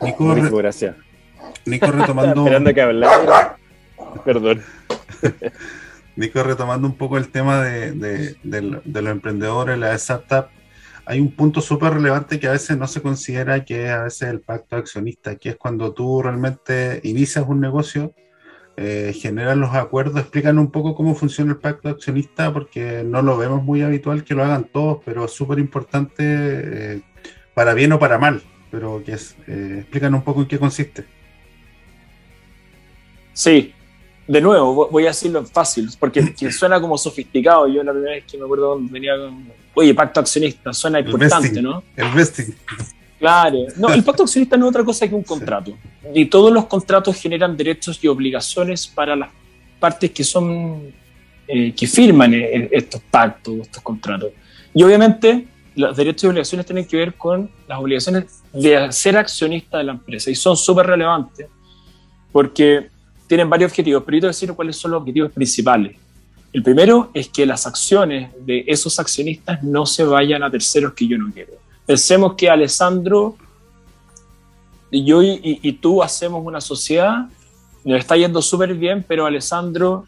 [0.00, 0.96] Nico, gracias.
[1.64, 2.40] Nico retomando.
[2.44, 3.56] esperando que hablar.
[4.24, 4.62] Perdón.
[6.16, 10.46] Nico, retomando un poco el tema de, los emprendedores, la startup,
[11.06, 14.28] hay un punto súper relevante que a veces no se considera que es a veces
[14.30, 18.14] el pacto accionista, que es cuando tú realmente inicias un negocio,
[18.76, 23.36] eh, generas los acuerdos, explican un poco cómo funciona el pacto accionista, porque no lo
[23.36, 27.02] vemos muy habitual que lo hagan todos, pero es súper importante eh,
[27.54, 31.04] para bien o para mal, pero que es, eh, explican un poco en qué consiste.
[33.34, 33.73] Sí,
[34.26, 37.68] de nuevo, voy a decirlo fácil, porque suena como sofisticado.
[37.68, 41.82] Yo la primera vez que me acuerdo venía con, oye, pacto accionista, suena importante, ¿no?
[41.96, 42.54] El vesting.
[43.18, 45.76] Claro, no, el pacto accionista no es otra cosa que un contrato.
[46.14, 49.30] Y todos los contratos generan derechos y obligaciones para las
[49.78, 50.92] partes que son,
[51.46, 54.30] eh, que firman eh, estos pactos, estos contratos.
[54.74, 59.78] Y obviamente los derechos y obligaciones tienen que ver con las obligaciones de ser accionista
[59.78, 61.48] de la empresa y son súper relevantes
[62.34, 62.88] porque
[63.34, 65.96] tienen varios objetivos, pero yo te voy a decir cuáles son los objetivos principales.
[66.52, 71.08] El primero es que las acciones de esos accionistas no se vayan a terceros que
[71.08, 71.54] yo no quiero.
[71.84, 73.36] Pensemos que Alessandro
[74.88, 77.26] y yo y, tú hacemos una sociedad,
[77.82, 80.04] nos está yendo súper bien, pero Alessandro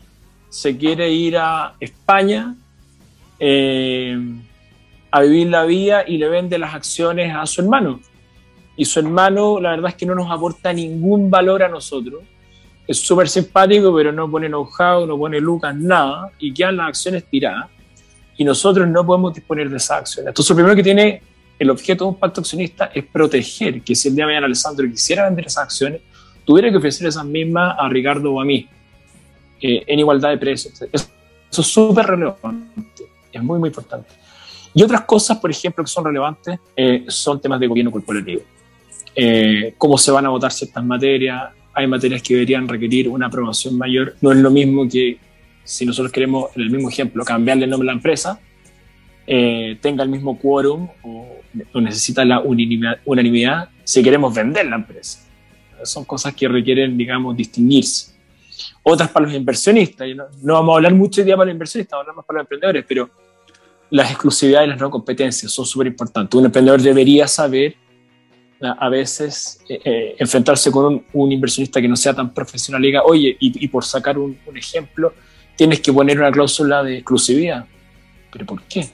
[0.48, 2.54] se quiere ir a España
[3.40, 4.16] eh,
[5.10, 7.98] a vivir la vida y le vende las acciones a su hermano.
[8.76, 12.22] Y su hermano, la verdad es que no nos aporta ningún valor a nosotros
[12.86, 17.24] es súper simpático, pero no pone know-how, no pone lucas, nada, y quedan las acciones
[17.24, 17.66] tiradas,
[18.36, 20.28] y nosotros no podemos disponer de esas acciones.
[20.28, 21.22] Entonces, lo primero que tiene
[21.58, 24.86] el objeto de un pacto accionista es proteger que si el día de mañana Alessandro
[24.90, 26.00] quisiera vender esas acciones,
[26.44, 28.68] tuviera que ofrecer esas mismas a Ricardo o a mí,
[29.60, 30.80] eh, en igualdad de precios.
[30.92, 34.10] Eso es súper relevante, es muy, muy importante.
[34.74, 38.42] Y otras cosas, por ejemplo, que son relevantes, eh, son temas de gobierno corporativo.
[39.14, 43.76] Eh, cómo se van a votar ciertas materias, hay materias que deberían requerir una aprobación
[43.76, 44.16] mayor.
[44.22, 45.18] No es lo mismo que
[45.62, 48.40] si nosotros queremos, en el mismo ejemplo, cambiarle el nombre a la empresa,
[49.26, 51.36] eh, tenga el mismo quórum o,
[51.74, 55.28] necesita la unanimidad, si queremos vender la empresa.
[55.84, 58.16] Son cosas que requieren, digamos, distinguirse.
[58.82, 60.08] Otras para los inversionistas.
[60.16, 62.86] No, no vamos a hablar mucho hoy día para los inversionistas, vamos para los emprendedores,
[62.88, 63.10] pero
[63.90, 66.38] las exclusividades y las no competencias son súper importantes.
[66.38, 67.76] Un emprendedor debería saber
[68.60, 73.02] a veces eh, eh, enfrentarse con un, inversionista que no sea tan profesional y diga,
[73.02, 75.12] oye, y, por sacar un, ejemplo,
[75.56, 77.66] tienes que poner una cláusula de exclusividad.
[78.32, 78.88] ¿Pero por qué?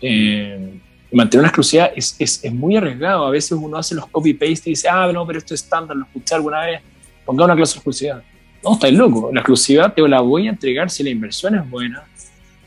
[0.00, 0.80] Eh,
[1.12, 3.26] mantener una exclusividad es, es, es, muy arriesgado.
[3.26, 6.04] A veces uno hace los copy-paste y dice, ah, no, pero esto es estándar, lo
[6.04, 6.80] escuché alguna vez,
[7.24, 8.22] ponga una cláusula de exclusividad.
[8.64, 9.30] No, estáis loco.
[9.32, 12.04] La exclusividad te la voy a entregar si la inversión es buena,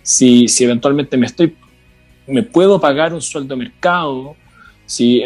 [0.03, 1.55] si, si eventualmente me estoy
[2.27, 4.35] me puedo pagar un sueldo de mercado,
[4.85, 5.21] si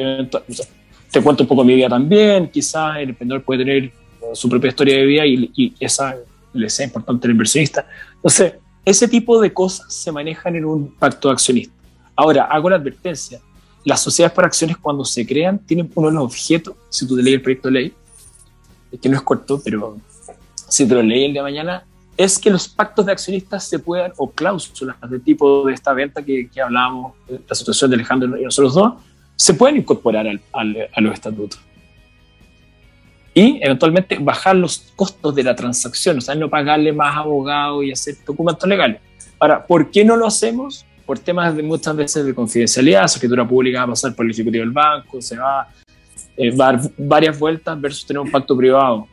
[1.11, 3.91] te cuento un poco mi vida también, quizás el emprendedor puede tener
[4.33, 6.15] su propia historia de vida y, esa
[6.53, 7.87] le sea importante al inversionista.
[8.15, 11.73] Entonces, ese tipo de cosas se manejan en un pacto accionista.
[12.15, 13.39] Ahora, hago la advertencia,
[13.83, 17.23] las sociedades por acciones cuando se crean tienen uno de los objetos, si tú te
[17.23, 17.93] lees el proyecto de ley,
[19.01, 19.97] que no es corto, pero
[20.67, 21.85] si te lo lees el día de mañana,
[22.17, 26.23] es que los pactos de accionistas se puedan, o cláusulas de tipo de esta venta
[26.23, 28.93] que, que hablábamos, la situación de Alejandro y nosotros dos,
[29.35, 31.59] se pueden incorporar a los estatutos.
[33.33, 37.91] Y eventualmente bajar los costos de la transacción, o sea, no pagarle más abogado y
[37.91, 39.01] hacer documentos legales.
[39.37, 40.85] Ahora, ¿por qué no lo hacemos?
[41.05, 44.31] Por temas de muchas veces de confidencialidad, su escritura pública va a pasar por el
[44.31, 45.67] ejecutivo del banco, se va,
[46.37, 49.05] eh, va a dar varias vueltas versus tener un pacto privado.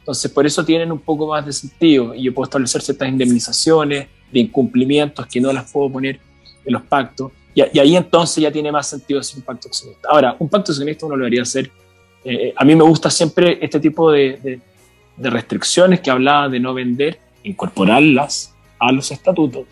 [0.00, 4.08] Entonces, por eso tienen un poco más de sentido y yo puedo establecer ciertas indemnizaciones
[4.32, 6.18] de incumplimientos que no las puedo poner
[6.64, 10.08] en los pactos y, ahí entonces ya tiene más sentido ese un pacto accionista.
[10.10, 11.70] Ahora, un pacto accionista uno lo debería hacer.
[12.24, 14.60] Eh, a mí me gusta siempre este tipo de,
[15.16, 19.66] restricciones que hablaba de no vender, incorporarlas a los estatutos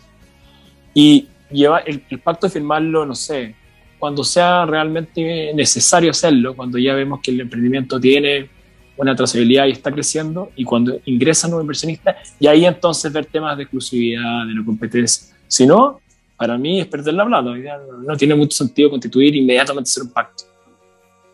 [0.93, 3.53] y llevar el, pacto de firmarlo, no sé,
[3.99, 8.49] cuando sea realmente necesario hacerlo, cuando ya vemos que el emprendimiento tiene
[8.95, 13.25] una trazabilidad y está creciendo, y cuando ingresa un nuevo inversionista, y ahí entonces ver
[13.25, 15.35] temas de exclusividad, de no competencia.
[15.47, 15.99] Si no,
[16.37, 17.51] para mí es perder la plata.
[18.05, 20.43] No tiene mucho sentido constituir inmediatamente ser un pacto.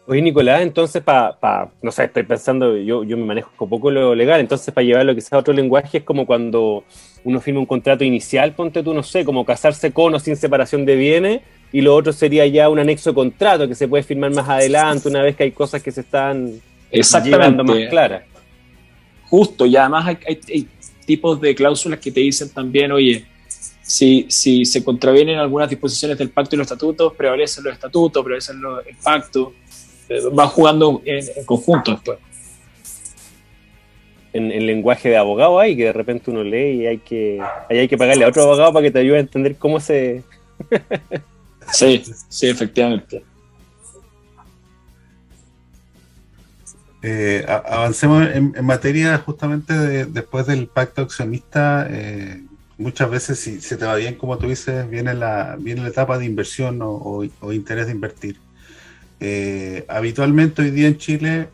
[0.09, 4.15] Oye, Nicolás, entonces, para, no sé, estoy pensando, yo, yo me manejo un poco lo
[4.15, 6.83] legal, entonces para llevarlo quizás a otro lenguaje es como cuando
[7.23, 10.83] uno firma un contrato inicial, ponte tú, no sé, como casarse con o sin separación
[10.83, 14.33] de bienes, y lo otro sería ya un anexo de contrato que se puede firmar
[14.33, 16.59] más adelante, una vez que hay cosas que se están
[16.89, 17.61] Exactamente.
[17.61, 18.23] más claras.
[19.29, 20.67] Justo, y además hay, hay
[21.05, 23.27] tipos de cláusulas que te dicen también, oye,
[23.89, 28.61] si, si se contravienen algunas disposiciones del pacto y los estatutos, prevalecen los estatutos, prevalecen
[28.87, 29.51] el pacto,
[30.07, 32.19] eh, va jugando en, conjunto después.
[34.31, 37.87] En, el lenguaje de abogado hay que de repente uno lee y hay que, hay
[37.87, 40.23] que pagarle a otro abogado para que te ayude a entender cómo se...
[41.71, 43.23] Sí, sí, efectivamente.
[47.03, 51.85] Eh, avancemos en, materia justamente de, después del pacto accionista.
[51.91, 52.41] Eh,
[52.79, 56.17] muchas veces, si se te va bien, como tú dices, viene la, viene la etapa
[56.17, 58.39] de inversión o, interés de invertir.
[59.19, 61.49] Eh, habitualmente hoy día en Chile,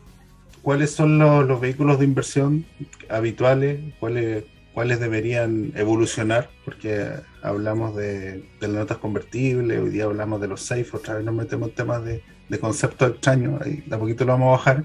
[0.62, 2.64] ¿cuáles son los, vehículos de inversión
[3.10, 3.80] habituales?
[3.98, 6.48] ¿Cuáles, ¿Cuáles deberían evolucionar?
[6.64, 7.10] Porque
[7.42, 11.70] hablamos de, las notas convertibles, hoy día hablamos de los safe, otra vez nos metemos
[11.70, 14.84] en temas de, de conceptos extraños, ahí de a poquito lo vamos a bajar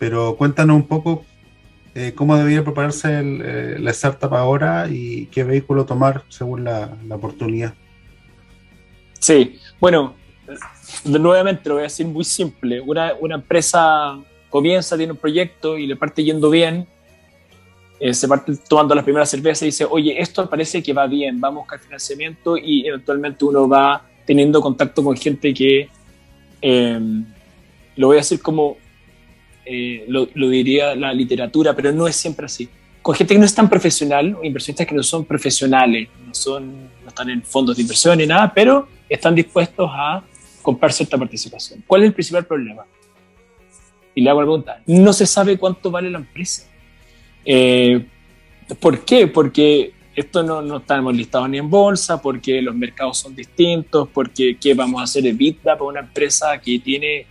[0.00, 1.26] pero cuéntanos un poco
[1.94, 6.96] eh, cómo debería prepararse el, eh, la startup ahora y qué vehículo tomar según la,
[7.10, 7.74] oportunidad.
[9.18, 10.14] Sí, bueno,
[11.04, 12.80] nuevamente lo voy a decir muy simple.
[12.80, 16.86] Una, empresa comienza, tiene un proyecto y le parte yendo bien,
[17.98, 21.40] eh, se parte tomando las primeras cervezas y dice, oye, esto parece que va bien,
[21.40, 25.88] vamos buscar financiamiento y eventualmente uno va teniendo contacto con gente que,
[27.96, 28.76] lo voy a decir como
[29.72, 32.68] eh, lo, diría la literatura, pero no es siempre así.
[33.00, 37.08] Con gente que no es tan profesional, inversionistas que no son profesionales, no, son, no
[37.08, 40.24] están en fondos de inversión ni nada, pero están dispuestos a
[40.60, 41.84] comprar cierta participación.
[41.86, 42.82] ¿Cuál es el principal problema?
[44.12, 46.68] Y le hago la pregunta, no se sabe cuánto vale la empresa.
[47.44, 48.04] Eh,
[48.80, 49.28] ¿Por qué?
[49.28, 54.56] Porque esto no, no estamos listados ni en bolsa, porque los mercados son distintos, porque
[54.60, 57.26] ¿qué vamos a hacer EBITDA para una empresa que tiene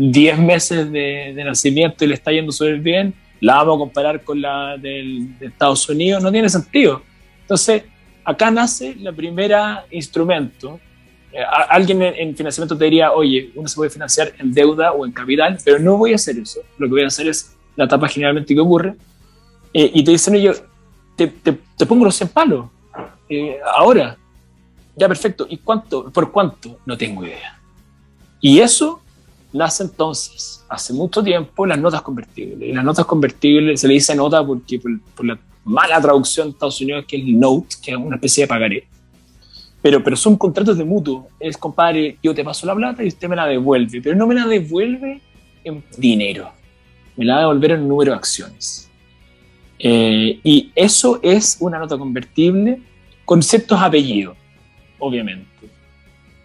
[0.00, 4.40] 10 meses de, nacimiento y le está yendo súper bien, la vamos a comparar con
[4.40, 7.02] la del, de Estados Unidos, no tiene sentido.
[7.42, 7.82] Entonces,
[8.24, 10.80] acá nace la primera instrumento.
[11.32, 15.12] Eh, alguien en, financiamiento te diría, oye, uno se puede financiar en deuda o en
[15.12, 16.60] capital, pero no voy a hacer eso.
[16.78, 18.94] Lo que voy a hacer es la etapa generalmente que ocurre.
[19.74, 20.62] Eh, y te dicen ellos,
[21.14, 22.70] te, te, pongo los 100 palos.
[23.28, 24.16] Eh, ahora,
[24.96, 25.46] ya perfecto.
[25.48, 26.10] ¿Y cuánto?
[26.10, 26.78] ¿Por cuánto?
[26.86, 27.60] No tengo idea.
[28.40, 29.02] Y eso
[29.52, 32.68] nace entonces, hace mucho tiempo, las notas convertibles.
[32.68, 36.80] Y las notas convertibles se le dice nota porque por, la mala traducción de Estados
[36.80, 38.86] Unidos, que es note, que es una especie de pagaré.
[39.82, 41.28] Pero, pero son contratos de mutuo.
[41.38, 44.02] Es, compadre, yo te paso la plata y usted me la devuelve.
[44.02, 45.20] Pero no me la devuelve
[45.64, 46.50] en dinero.
[47.16, 48.90] Me la va a devolver en número de acciones.
[49.78, 52.82] Eh, y eso es una nota convertible
[53.24, 54.36] con ciertos apellidos,
[54.98, 55.49] obviamente.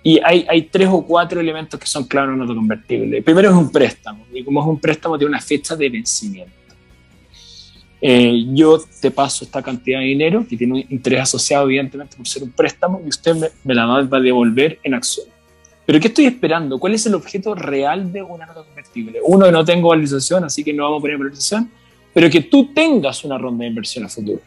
[0.08, 3.18] Y hay, tres o cuatro elementos que son claros en nota convertible.
[3.18, 6.54] El primero es un préstamo, y como es un préstamo tiene una fecha de vencimiento.
[8.00, 12.28] Eh, yo te paso esta cantidad de dinero, que tiene un interés asociado evidentemente por
[12.28, 15.26] ser un préstamo, y usted me, la va a devolver en acción.
[15.88, 16.78] Pero ¿qué estoy esperando?
[16.78, 19.20] ¿Cuál es el objeto real de una nota convertible?
[19.24, 21.72] Uno, que no tengo valorización, así que no vamos a poner valorización,
[22.14, 24.42] pero que tú tengas una ronda de inversión a futuro.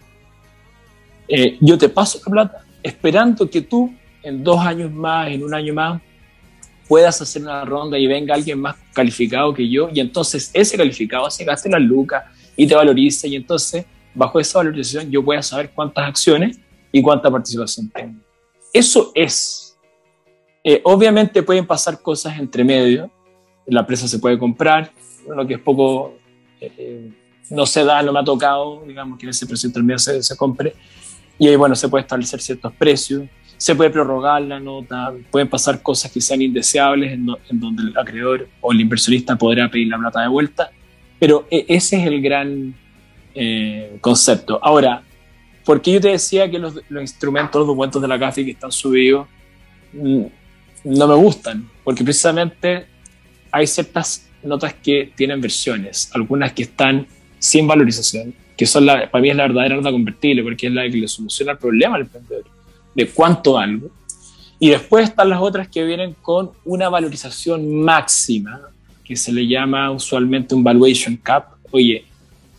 [1.27, 5.55] Eh, yo te paso la plata esperando que tú en dos años más, en un
[5.55, 6.01] año más,
[6.89, 11.31] puedas hacer una ronda y venga alguien más calificado que yo y entonces ese calificado
[11.31, 12.25] se gaste las lucas
[12.57, 16.59] y te valorice y entonces bajo esa valorización yo voy a saber cuántas acciones
[16.91, 18.21] y cuánta participación tengo.
[18.73, 19.77] Eso es.
[20.65, 23.11] Eh, obviamente pueden pasar cosas entre medio,
[23.67, 24.91] la empresa se puede comprar,
[25.27, 26.15] lo que es poco,
[26.61, 27.11] eh,
[27.51, 30.37] no se da, no me ha tocado, digamos que en ese precio intermedio se, se
[30.37, 30.75] compre,
[31.39, 33.23] y ahí bueno, se puede establecer ciertos precios,
[33.59, 38.49] se puede prorrogar la nota, pueden pasar cosas que sean indeseables en, donde el acreedor
[38.61, 40.71] o el inversionista podrá pedir la plata de vuelta,
[41.19, 42.73] pero e, ese es el gran
[43.35, 44.61] eh, concepto.
[44.63, 45.03] Ahora,
[45.65, 48.71] ¿por qué yo te decía que los, instrumentos, los documentos de la CAFI que están
[48.71, 49.27] subidos
[49.93, 50.23] mm,
[50.85, 51.69] no me gustan?
[51.83, 52.87] Porque precisamente
[53.51, 57.09] hay ciertas notas que tienen versiones, algunas que están
[57.41, 60.83] sin valorización, que son la, para mí es la verdadera nota convertible, porque es la
[60.89, 62.58] que le soluciona el problema al emprendedor
[62.99, 63.91] de cuánto algo.
[64.59, 68.61] Y después están las otras que vienen con una valorización máxima,
[69.05, 71.45] que se le llama usualmente un valuation cap.
[71.71, 72.05] Oye,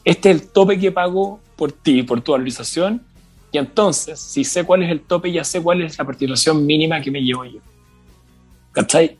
[0.05, 3.01] este es el tope que pago por ti, por tu valorización,
[3.51, 7.01] y entonces, si sé cuál es el tope, ya sé cuál es la participación mínima
[7.01, 7.59] que me llevo yo.
[8.71, 9.17] ¿Cachai?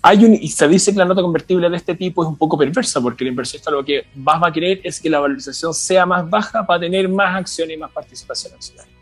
[0.00, 2.98] Hay un, se dice que la nota convertible de este tipo es un poco perversa,
[3.02, 6.30] porque el inversionista lo que más va a querer es que la valorización sea más
[6.30, 8.94] baja para tener más acciones y más participación accionaria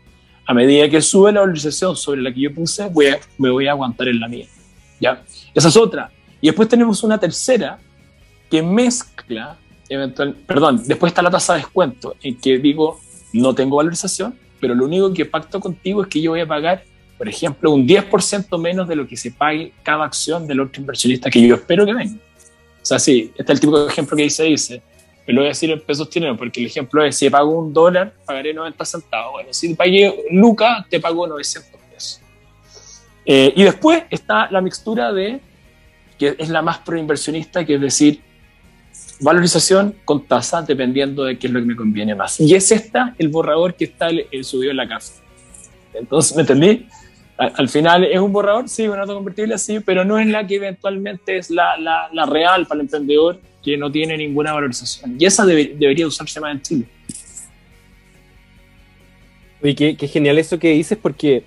[0.45, 3.71] a medida que sube la valorización sobre la que yo puse, voy me voy a
[3.71, 4.47] aguantar en la mía.
[4.99, 5.23] ¿ya?
[5.53, 6.11] Esa es otra.
[6.41, 7.79] Y después tenemos una tercera
[8.49, 9.57] que mezcla,
[9.89, 12.99] eventual, perdón, después está la tasa de descuento, en que digo,
[13.31, 16.83] no tengo valorización, pero lo único que pacto contigo es que yo voy a pagar,
[17.17, 21.29] por ejemplo, un 10% menos de lo que se pague cada acción del otro inversionista
[21.29, 22.15] que yo espero que venga.
[22.15, 24.92] O sea, sí, este es el de ejemplo que dice, dice, pero
[25.27, 28.13] lo voy a decir en pesos chilenos, porque el ejemplo es, si pago un dólar,
[28.25, 29.33] pagaré 90 centavos.
[29.33, 32.21] Bueno, si pagué Luca, te pago 900 pesos.
[33.25, 35.39] Eh, y después está la mixtura de,
[36.19, 38.21] que es la más proinversionista, que es decir,
[39.21, 42.41] valorización con tasa dependiendo de qué es lo que me conviene más.
[42.41, 45.21] Y es esta el borrador que está el, subido en la casa.
[45.93, 46.85] Entonces, ¿me entendí?
[47.37, 50.55] Al, final es un borrador, sí, una nota convertible, sí, pero no es la que
[50.55, 55.15] eventualmente es la, la, la real para el emprendedor que no tiene ninguna valorización.
[55.17, 56.85] Y esa debería usarse más en Chile.
[59.63, 61.43] Oye, qué, qué, genial eso que dices, porque,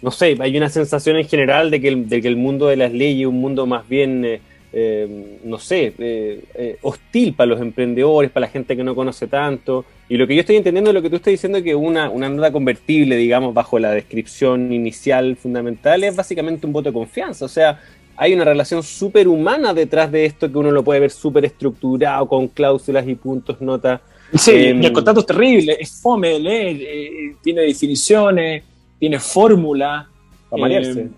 [0.00, 2.92] no sé, hay una sensación en general de que el, que el mundo de las
[2.92, 4.40] leyes es un mundo más bien, eh,
[4.72, 9.84] eh, no sé, eh, hostil para los emprendedores, para la gente que no conoce tanto.
[10.08, 12.30] Y lo que yo estoy entendiendo es lo que tú estás diciendo, que una, una
[12.30, 17.44] nota convertible, digamos, bajo la descripción inicial fundamental, es básicamente un voto de confianza.
[17.44, 17.78] O sea,
[18.16, 22.26] hay una relación súper humana detrás de esto que uno lo puede ver súper estructurado,
[22.26, 24.00] con cláusulas y puntos, notas.
[24.34, 28.62] Sí, em, el contrato es terrible, es fome leer, eh, tiene definiciones,
[28.98, 30.08] tiene fórmula.
[30.48, 31.00] Para marearse.
[31.00, 31.10] Em,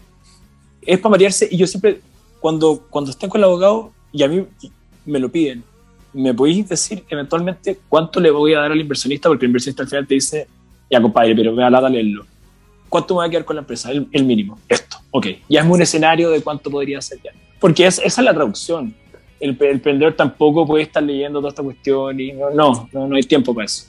[0.83, 2.01] es para marearse y yo siempre,
[2.41, 4.45] cuando, cuando estén con el abogado, y a mí
[5.07, 5.63] me lo piden,
[6.13, 9.29] ¿me podéis decir eventualmente cuánto le voy a dar al inversionista?
[9.29, 10.47] Porque el inversionista al final te dice,
[10.91, 12.27] ya compadre, pero me da lata leerlo.
[12.95, 13.91] ¿Cuánto me va a quedar con la empresa?
[13.91, 15.27] El, el mínimo, esto, ok.
[15.49, 17.33] Ya es un escenario de cuánto podría ser ya.
[17.59, 18.95] Porque esa es la traducción
[19.41, 23.23] el, el emprendedor tampoco puede estar leyendo toda esta cuestión y no, no, no, hay
[23.23, 23.87] tiempo para eso.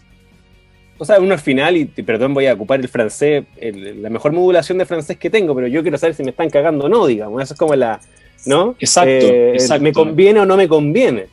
[0.97, 4.77] O sea, uno al final, y perdón, voy a ocupar el francés, la mejor modulación
[4.77, 7.41] de francés que tengo, pero yo quiero saber si me están cagando o no, digamos.
[7.43, 7.99] Eso es como la.
[8.45, 8.75] ¿No?
[8.79, 11.27] Exacto, eh, ¿Me conviene o no me conviene?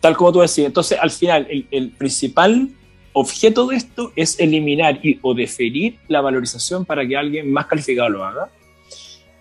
[0.00, 0.66] Tal como tú decías.
[0.66, 2.68] Entonces, al final, el, el principal
[3.18, 8.10] objeto de esto es eliminar y, o deferir la valorización para que alguien más calificado
[8.10, 8.50] lo haga.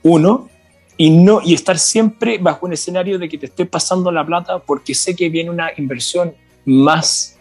[0.02, 0.50] Uno,
[0.96, 4.60] y, no, y estar siempre bajo un escenario de que te estoy pasando la plata
[4.60, 7.38] porque sé que viene una inversión más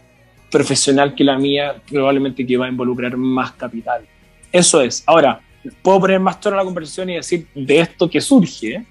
[0.50, 4.04] profesional que la mía, probablemente que va a involucrar más capital.
[4.50, 5.04] Eso es.
[5.06, 5.40] Ahora,
[5.82, 8.84] puedo poner más tono a la conversación y decir de esto que surge,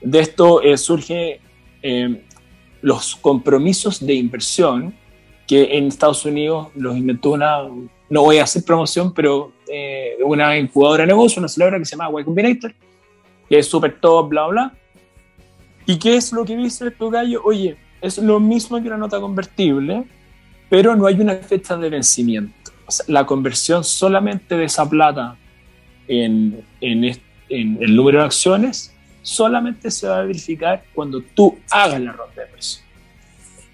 [0.00, 1.40] de esto eh, surge
[1.82, 2.22] eh,
[2.80, 4.99] los compromisos de inversión
[5.50, 7.62] que en Estados Unidos los inventó una,
[8.08, 11.96] no voy a hacer promoción, pero eh, una incubadora de negocio, una celebra que se
[11.96, 12.72] llama Y Combinator,
[13.48, 14.72] que es súper top, bla, bla.
[15.86, 17.42] ¿Y qué es lo que dice el gallo?
[17.44, 20.04] Oye, es lo mismo que una nota convertible,
[20.68, 22.70] pero no hay una fecha de vencimiento.
[23.08, 25.36] la conversión solamente de esa plata
[26.06, 27.04] en, en,
[27.48, 32.36] en, el número de acciones solamente se va a verificar cuando tú hagas la ronda
[32.36, 32.89] de inversión.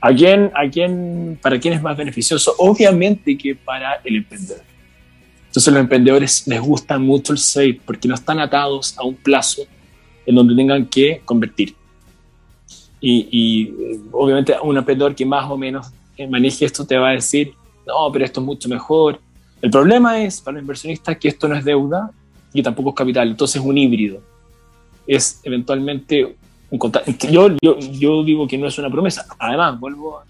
[0.01, 2.55] ¿A quién, a quién, ¿Para quién es más beneficioso?
[2.59, 4.63] Obviamente que para el emprendedor.
[5.47, 9.63] Entonces los emprendedores les gusta mucho el SAFE porque no están atados a un plazo
[10.27, 11.75] en donde tengan que convertir.
[13.01, 15.87] Y, y obviamente un emprendedor que más o menos
[16.29, 17.53] maneje esto te va a decir,
[17.87, 19.21] no, pero esto es mucho mejor.
[19.61, 22.11] El problema es para los inversionistas que esto no es deuda
[22.53, 24.23] y tampoco es capital, entonces es un híbrido.
[25.07, 26.37] Es eventualmente
[26.71, 26.81] un
[27.31, 29.27] yo, yo, yo digo que no es una promesa.
[29.39, 30.23] Además, vuelvo,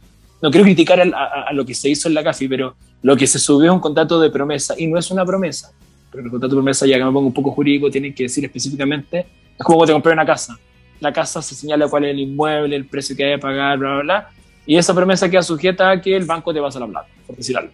[0.43, 3.27] no quiero criticar a, a lo que se hizo en la CAFI, pero lo que
[3.27, 5.73] se subió es un contrato de promesa y no es una promesa.
[6.11, 8.45] Pero el contrato de promesa, ya que me pongo un poco jurídico, tiene que decir
[8.45, 9.27] específicamente,
[9.59, 10.59] es como cuando te compré una casa.
[11.01, 13.95] La casa se señala cuál es el inmueble, el precio que hay que pagar, bla,
[13.95, 14.31] bla, bla.
[14.67, 17.57] Y esa promesa queda sujeta a que el banco te pasa la plata, por decir
[17.57, 17.73] algo.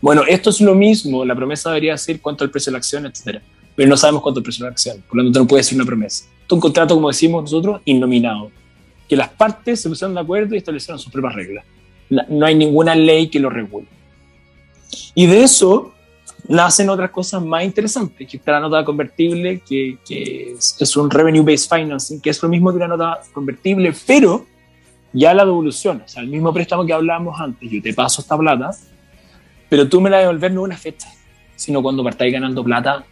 [0.00, 1.24] Bueno, esto es lo mismo.
[1.24, 3.42] La promesa debería decir cuánto es el precio de la acción, etc.
[3.74, 5.04] Pero no sabemos cuánto es el precio de la acción.
[5.08, 6.26] Por lo tanto, no puede ser una promesa.
[6.48, 8.50] Es un contrato, como decimos nosotros, innominado.
[9.06, 11.64] Que las partes se pusieron de acuerdo y establecieron sus propias reglas.
[12.08, 13.86] No hay ninguna ley que lo regule.
[15.14, 15.92] Y de eso
[16.48, 22.20] nacen otras cosas más interesantes, que está la nota convertible, que, es, un revenue-based financing,
[22.20, 24.46] que es lo mismo que una nota convertible, pero
[25.12, 28.38] ya la devolución, o sea, el mismo préstamo que hablábamos antes, yo te paso esta
[28.38, 28.70] plata,
[29.68, 31.08] pero tú me la devolver no una fecha,
[31.54, 33.04] sino cuando partáis ganando plata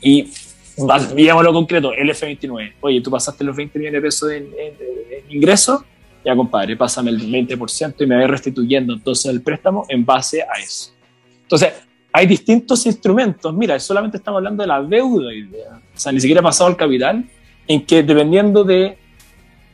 [0.00, 0.28] y,
[1.14, 4.74] digámoslo concreto, el F29, oye, tú pasaste los 20 millones de pesos en, en
[5.30, 5.82] ingresos,
[6.24, 10.60] ya compadre, pásame el 20% y me voy restituyendo entonces el préstamo en base a
[10.60, 10.92] eso.
[11.42, 11.72] Entonces,
[12.12, 13.54] hay distintos instrumentos.
[13.54, 17.24] Mira, solamente estamos hablando de la deuda, o sea, ni siquiera ha pasado al capital,
[17.68, 18.96] en que dependiendo de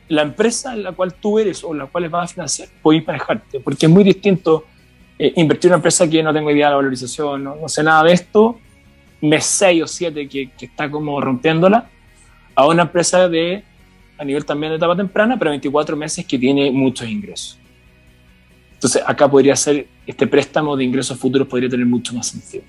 [0.09, 3.59] la empresa en la cual tú eres o la cual vas a financiar, puedes manejarte,
[3.59, 4.65] porque es muy distinto
[5.17, 8.03] eh, invertir en una empresa que no tengo idea de la valorización, no, sé nada
[8.03, 8.59] de esto,
[9.23, 11.89] mes 6 o 7 que, que, está como rompiéndola,
[12.55, 13.63] a una empresa de
[14.17, 17.57] a nivel también de etapa temprana, pero 24 meses que tiene muchos ingresos.
[18.73, 22.63] Entonces, acá podría ser, este préstamo de ingresos futuros podría tener mucho más sentido.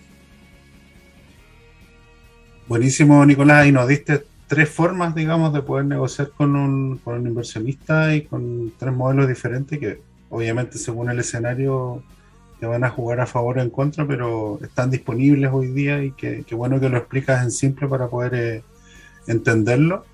[2.66, 7.26] Buenísimo, Nicolás, y nos diste tres formas, digamos, de poder negociar con un, con un
[7.26, 10.00] inversionista y con tres modelos diferentes que
[10.30, 12.02] obviamente según el escenario
[12.58, 16.12] que van a jugar a favor o en contra, pero están disponibles hoy día y
[16.12, 18.62] que, bueno que lo explicas en simple para poder eh,
[19.26, 20.04] entenderlo.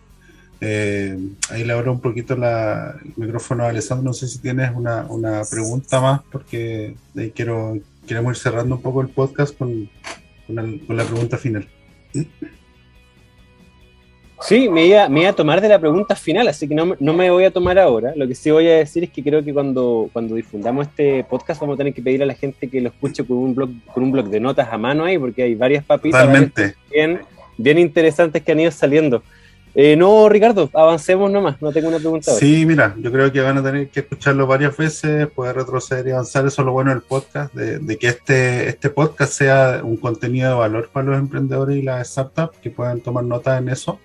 [0.62, 1.18] Eh,
[1.48, 5.06] ahí le abro un poquito la, el micrófono a Alessandro, no sé si tienes una,
[5.08, 9.88] una pregunta más, porque ahí quiero, queremos ir cerrando un poco el podcast con,
[10.46, 11.66] con, la pregunta final.
[14.42, 17.30] Sí, me iba, me a tomar de la pregunta final, así que no, no, me
[17.30, 18.12] voy a tomar ahora.
[18.16, 21.60] Lo que sí voy a decir es que creo que cuando, cuando difundamos este podcast
[21.60, 24.02] vamos a tener que pedir a la gente que lo escuche con un blog, con
[24.02, 26.28] un blog de notas a mano ahí, porque hay varias papitas
[26.90, 27.20] bien,
[27.58, 29.22] bien interesantes que han ido saliendo.
[29.74, 32.32] Eh, no, Ricardo, avancemos nomás, no tengo una pregunta.
[32.32, 36.10] Sí, mira, yo creo que van a tener que escucharlo varias veces, poder retroceder y
[36.10, 40.50] avanzar, eso es lo bueno del podcast, de, que este, este podcast sea un contenido
[40.50, 44.00] de valor para los emprendedores y las startups, que puedan tomar nota en eso.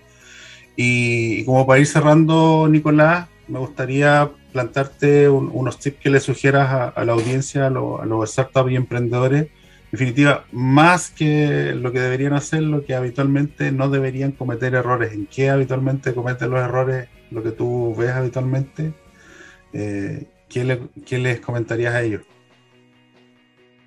[0.76, 7.04] Y, como para ir cerrando, Nicolás, me gustaría plantarte unos tips que le sugieras a,
[7.04, 9.48] la audiencia, a, a los startups y emprendedores,
[9.90, 15.12] definitiva, más que lo que deberían hacer, lo que habitualmente no deberían cometer errores.
[15.12, 17.08] ¿En qué habitualmente cometen los errores?
[17.30, 18.92] Lo que tú ves habitualmente.
[19.72, 22.22] Eh, ¿qué, les comentarías a ellos?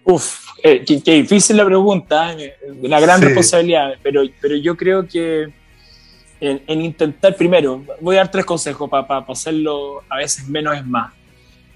[0.03, 5.53] Uf, eh, qué, difícil la pregunta, eh, una gran responsabilidad, pero, pero yo creo que
[6.41, 11.13] en, intentar, primero, voy a dar tres consejos para hacerlo a veces menos es más.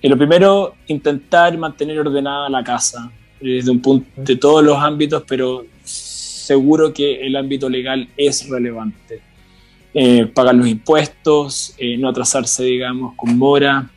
[0.01, 5.23] Y lo primero, intentar mantener ordenada la casa, desde un punto de todos los ámbitos,
[5.27, 9.21] pero seguro que el ámbito legal es relevante.
[9.93, 13.89] Eh, pagar los impuestos, eh, no atrasarse, digamos, con mora,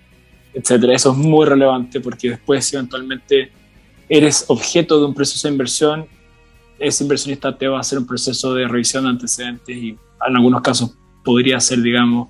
[0.53, 0.95] etcétera.
[0.95, 3.51] Eso es muy relevante porque después, si eventualmente
[4.09, 6.07] eres objeto de un proceso de inversión,
[6.79, 9.97] ese inversionista te va a hacer un proceso de revisión de antecedentes y
[10.27, 10.93] en algunos casos
[11.25, 12.29] podría ser, digamos,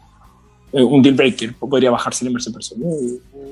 [0.72, 2.88] eh, un deal breaker, podría bajarse la inversión personal.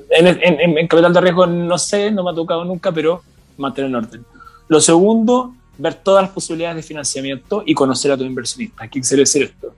[0.09, 3.21] En, en, en, capital de riesgo no sé, no me ha tocado nunca, pero
[3.57, 4.25] mantener en orden.
[4.67, 8.87] Lo segundo, ver todas las posibilidades de financiamiento y conocer a tu inversionista.
[8.87, 9.73] ¿Qué quiere decir esto?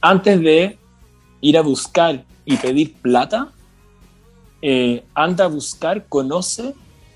[0.00, 0.78] Antes de
[1.40, 3.48] ir a buscar y pedir plata,
[4.62, 6.74] eh, anda a buscar, conoce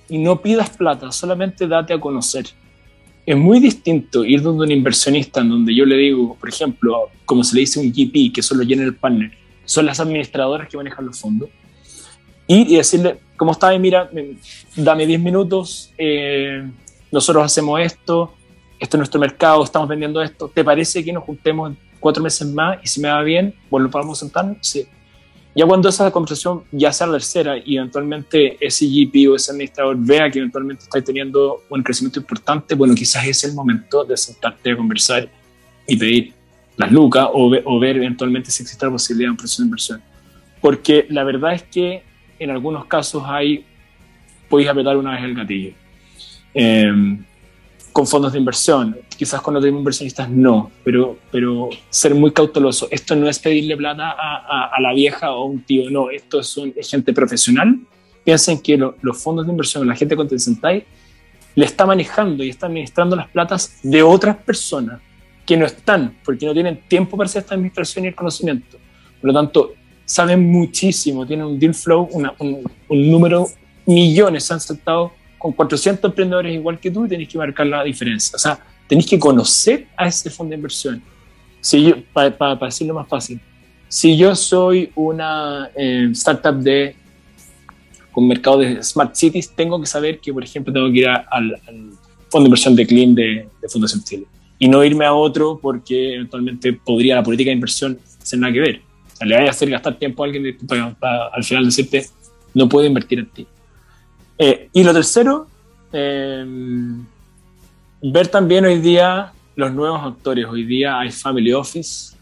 [0.08, 2.46] y no pidas plata, solamente date a conocer.
[3.26, 7.44] Es muy distinto ir donde un inversionista, en donde yo le digo, por ejemplo, como
[7.44, 9.30] se le dice un GP, que son los general partner,
[9.64, 11.48] son las administradoras que manejan los fondos,
[12.46, 13.78] y decirle, ¿cómo está?
[13.78, 14.10] Mira,
[14.74, 16.68] dame 10 minutos, eh,
[17.12, 18.34] nosotros hacemos esto,
[18.80, 22.78] esto es nuestro mercado, estamos vendiendo esto, ¿te parece que nos juntemos cuatro meses más
[22.82, 24.56] y si me va bien, bueno, podemos sentar?
[24.60, 24.86] Sí.
[25.54, 29.96] Ya cuando esa conversación ya sea la tercera y eventualmente ese GP o ese administrador
[29.98, 34.70] vea que eventualmente está teniendo un crecimiento importante, bueno, quizás es el momento de sentarte
[34.70, 35.28] a conversar
[35.88, 36.32] y pedir
[36.76, 40.02] las lucas o, o ver eventualmente si existe la posibilidad de un proceso de inversión.
[40.60, 42.04] Porque la verdad es que
[42.38, 43.64] en algunos casos hay,
[44.48, 45.72] podéis apretar una vez el gatillo.
[46.54, 47.24] Em,
[47.92, 52.88] con fondos de inversión, quizás con otros inversionistas no, pero, pero ser muy cauteloso.
[52.90, 56.40] Esto no es pedirle plata a, a, la vieja o a un tío, no, esto
[56.40, 57.80] es, un, gente profesional.
[58.24, 60.86] Piensen que los fondos de inversión, la gente con Tencentay,
[61.54, 65.02] le está manejando y está administrando las platas de otras personas
[65.44, 68.78] que no están, porque no tienen tiempo para hacer esta administración y el conocimiento.
[69.20, 69.74] Por lo tanto,
[70.06, 73.48] saben muchísimo, tienen un deal flow, un, número,
[73.84, 77.84] millones, se han sentado con 400 emprendedores igual que tú y tenéis que marcar la
[77.84, 78.36] diferencia.
[78.36, 78.58] O sea,
[78.90, 81.02] tenéis que conocer a ese fondo de inversión.
[81.62, 83.40] Si yo, para, decirlo más fácil,
[83.88, 86.94] si yo soy una eh, startup de
[88.12, 91.56] con mercado de Smart Cities, tengo que saber que, por ejemplo, tengo que ir al,
[92.28, 94.26] fondo de inversión de Clean de, de Fundación Chile
[94.58, 98.60] y no irme a otro porque eventualmente podría la política de inversión ser nada que
[98.60, 98.90] ver
[99.26, 100.56] le vaya a hacer gastar tiempo a alguien
[100.98, 102.06] para, al final decirte,
[102.54, 103.46] no puedo invertir en ti.
[104.38, 105.46] Eh, y lo tercero,
[105.92, 106.44] eh,
[108.02, 110.46] ver también hoy día los nuevos actores.
[110.46, 112.16] Hoy día hay family office,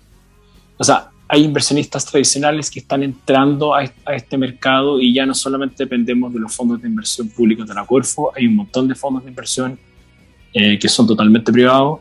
[0.77, 5.85] o sea, hay inversionistas tradicionales que están entrando a, este mercado y ya no solamente
[5.85, 9.25] dependemos de los fondos de inversión públicos de la Corfo, hay un montón de fondos
[9.25, 9.79] de inversión
[10.55, 12.01] eh, que son totalmente privados.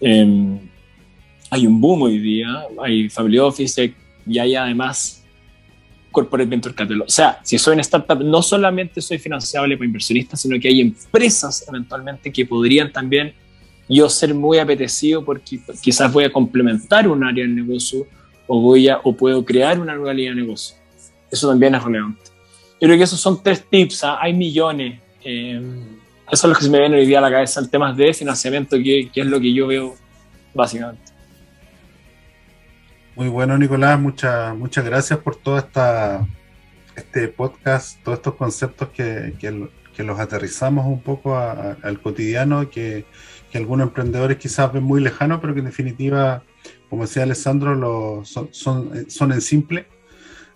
[0.00, 3.94] hay un boom hoy día, hay family office,
[4.26, 5.23] y hay además
[6.14, 7.02] corporate venture capital.
[7.02, 10.80] O sea, si soy una startup, no solamente soy financiable por inversionistas, sino que hay
[10.80, 13.34] empresas eventualmente que podrían también
[13.88, 18.06] yo ser muy apetecido porque quizás voy a complementar un área del negocio
[18.46, 20.76] o, voy a, o puedo crear una nueva línea de negocio.
[21.30, 22.22] Eso también es relevante.
[22.80, 24.18] Yo creo que esos son tres tips, ¿ah?
[24.20, 25.00] hay millones.
[25.24, 25.60] Eh,
[26.30, 28.14] eso es lo que se me viene hoy día a la cabeza, el tema de
[28.14, 29.94] financiamiento, que, que es lo que yo veo
[30.54, 31.13] básicamente.
[33.16, 34.00] Muy bueno, Nicolás.
[34.00, 36.26] Muchas, muchas gracias por todo esta,
[36.96, 43.04] este podcast, todos estos conceptos que, que los aterrizamos un poco al cotidiano, que,
[43.52, 46.42] que, algunos emprendedores quizás ven muy lejanos, pero que en definitiva,
[46.90, 49.86] como decía Alessandro, lo, son, son, son en simple.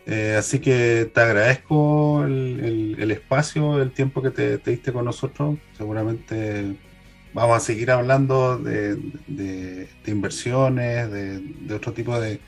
[0.07, 5.05] Eh, así que te agradezco el, el, espacio, el tiempo que te, te, diste con
[5.05, 5.59] nosotros.
[5.77, 6.77] Seguramente
[7.39, 8.97] vamos a seguir hablando de,
[9.29, 12.41] de, de inversiones, de, otro tipo de,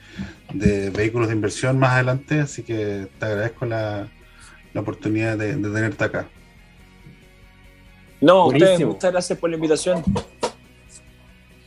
[0.91, 2.41] vehículos de inversión más adelante.
[2.41, 4.09] Así que te agradezco la,
[4.75, 6.27] la oportunidad de, tenerte acá.
[8.21, 10.03] No, ustedes, muchas gracias por la invitación.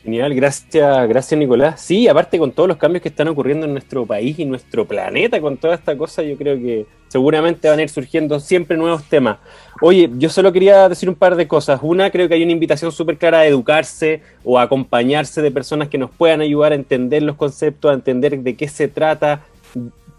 [0.03, 1.79] Genial, gracias, gracias Nicolás.
[1.79, 5.39] Sí, aparte con todos los cambios que están ocurriendo en nuestro país y nuestro planeta,
[5.39, 9.37] con toda esta cosa, yo creo que seguramente van a ir surgiendo siempre nuevos temas.
[9.79, 11.79] Oye, yo solo quería decir un par de cosas.
[11.81, 15.87] Una, creo que hay una invitación súper clara a educarse o a acompañarse de personas
[15.87, 19.45] que nos puedan ayudar a entender los conceptos, a entender de qué se trata.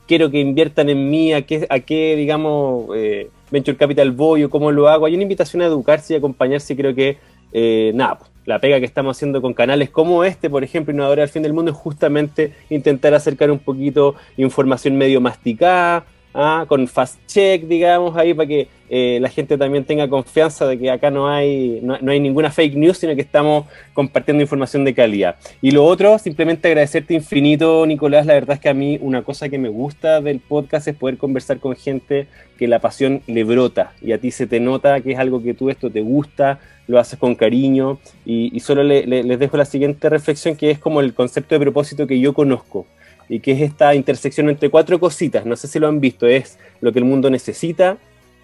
[0.07, 4.51] Quiero que inviertan en mí, a qué, a qué digamos, eh, Venture Capital voy o
[4.51, 5.05] cómo lo hago.
[5.05, 7.19] Hay una invitación a educarse y acompañarse, creo que,
[7.53, 11.29] eh, nada, la pega que estamos haciendo con canales como este, por ejemplo, Innovadores al
[11.29, 16.05] Fin del Mundo, es justamente intentar acercar un poquito información medio masticada,
[16.35, 16.67] ¿ah?
[16.69, 20.91] con fast check, digamos, ahí para que eh, la gente también tenga confianza de que
[20.91, 25.37] acá no hay, no, hay ninguna fake news, sino que estamos compartiendo información de calidad.
[25.63, 28.27] Y lo otro, simplemente agradecerte infinito, Nicolás.
[28.27, 31.17] La verdad es que a mí una cosa que me gusta del podcast es poder
[31.17, 32.27] conversar con gente
[32.59, 35.55] que la pasión le brota y a ti se te nota que es algo que
[35.55, 40.55] tú esto te gusta, lo haces con cariño y, solo les dejo la siguiente reflexión
[40.55, 42.87] que es como el concepto de propósito que yo conozco
[43.29, 46.59] y que es esta intersección entre cuatro cositas, no sé si lo han visto, es
[46.81, 47.99] lo que el mundo necesita,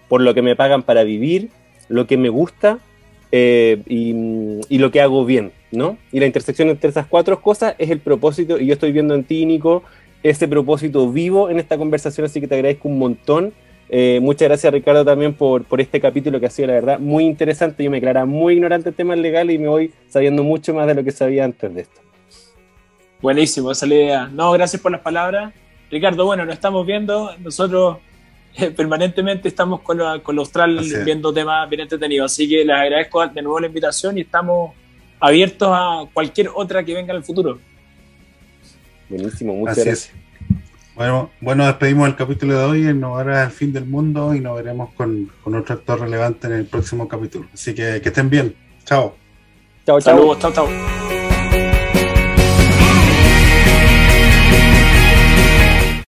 [0.07, 1.49] por lo que me pagan para vivir,
[1.87, 2.79] lo que me gusta
[3.31, 5.97] eh, y, lo que hago bien, ¿no?
[6.11, 9.23] Y la intersección entre esas cuatro cosas es el propósito, y yo estoy viendo en
[9.23, 9.83] ti, Nico,
[10.23, 13.53] ese propósito vivo en esta conversación, así que te agradezco un montón.
[13.89, 17.25] Eh, muchas gracias Ricardo también por, por este capítulo que ha sido la verdad muy
[17.25, 17.83] interesante.
[17.83, 20.95] Yo me declara muy ignorante en temas legales y me voy sabiendo mucho más de
[20.95, 22.01] lo que sabía antes de esto.
[23.21, 24.27] Buenísimo, esa es la idea.
[24.27, 25.53] No, gracias por las palabras.
[25.89, 27.35] Ricardo, bueno, nos estamos viendo.
[27.39, 27.97] Nosotros
[28.55, 32.31] eh, permanentemente estamos con, con los Austral viendo temas bien entretenidos.
[32.31, 34.71] Así que les agradezco de nuevo la invitación y estamos
[35.19, 37.59] abiertos a cualquier otra que venga en el futuro.
[39.09, 40.11] Buenísimo, muchas gracias.
[40.95, 44.55] Bueno, bueno, despedimos el capítulo de hoy, nos verá el fin del mundo y nos
[44.55, 47.47] veremos con, con otro actor relevante en el próximo capítulo.
[47.53, 48.55] Así que que estén bien.
[48.85, 49.15] Chao.
[49.85, 50.35] Chao, chao.
[50.37, 51.10] chao, chao.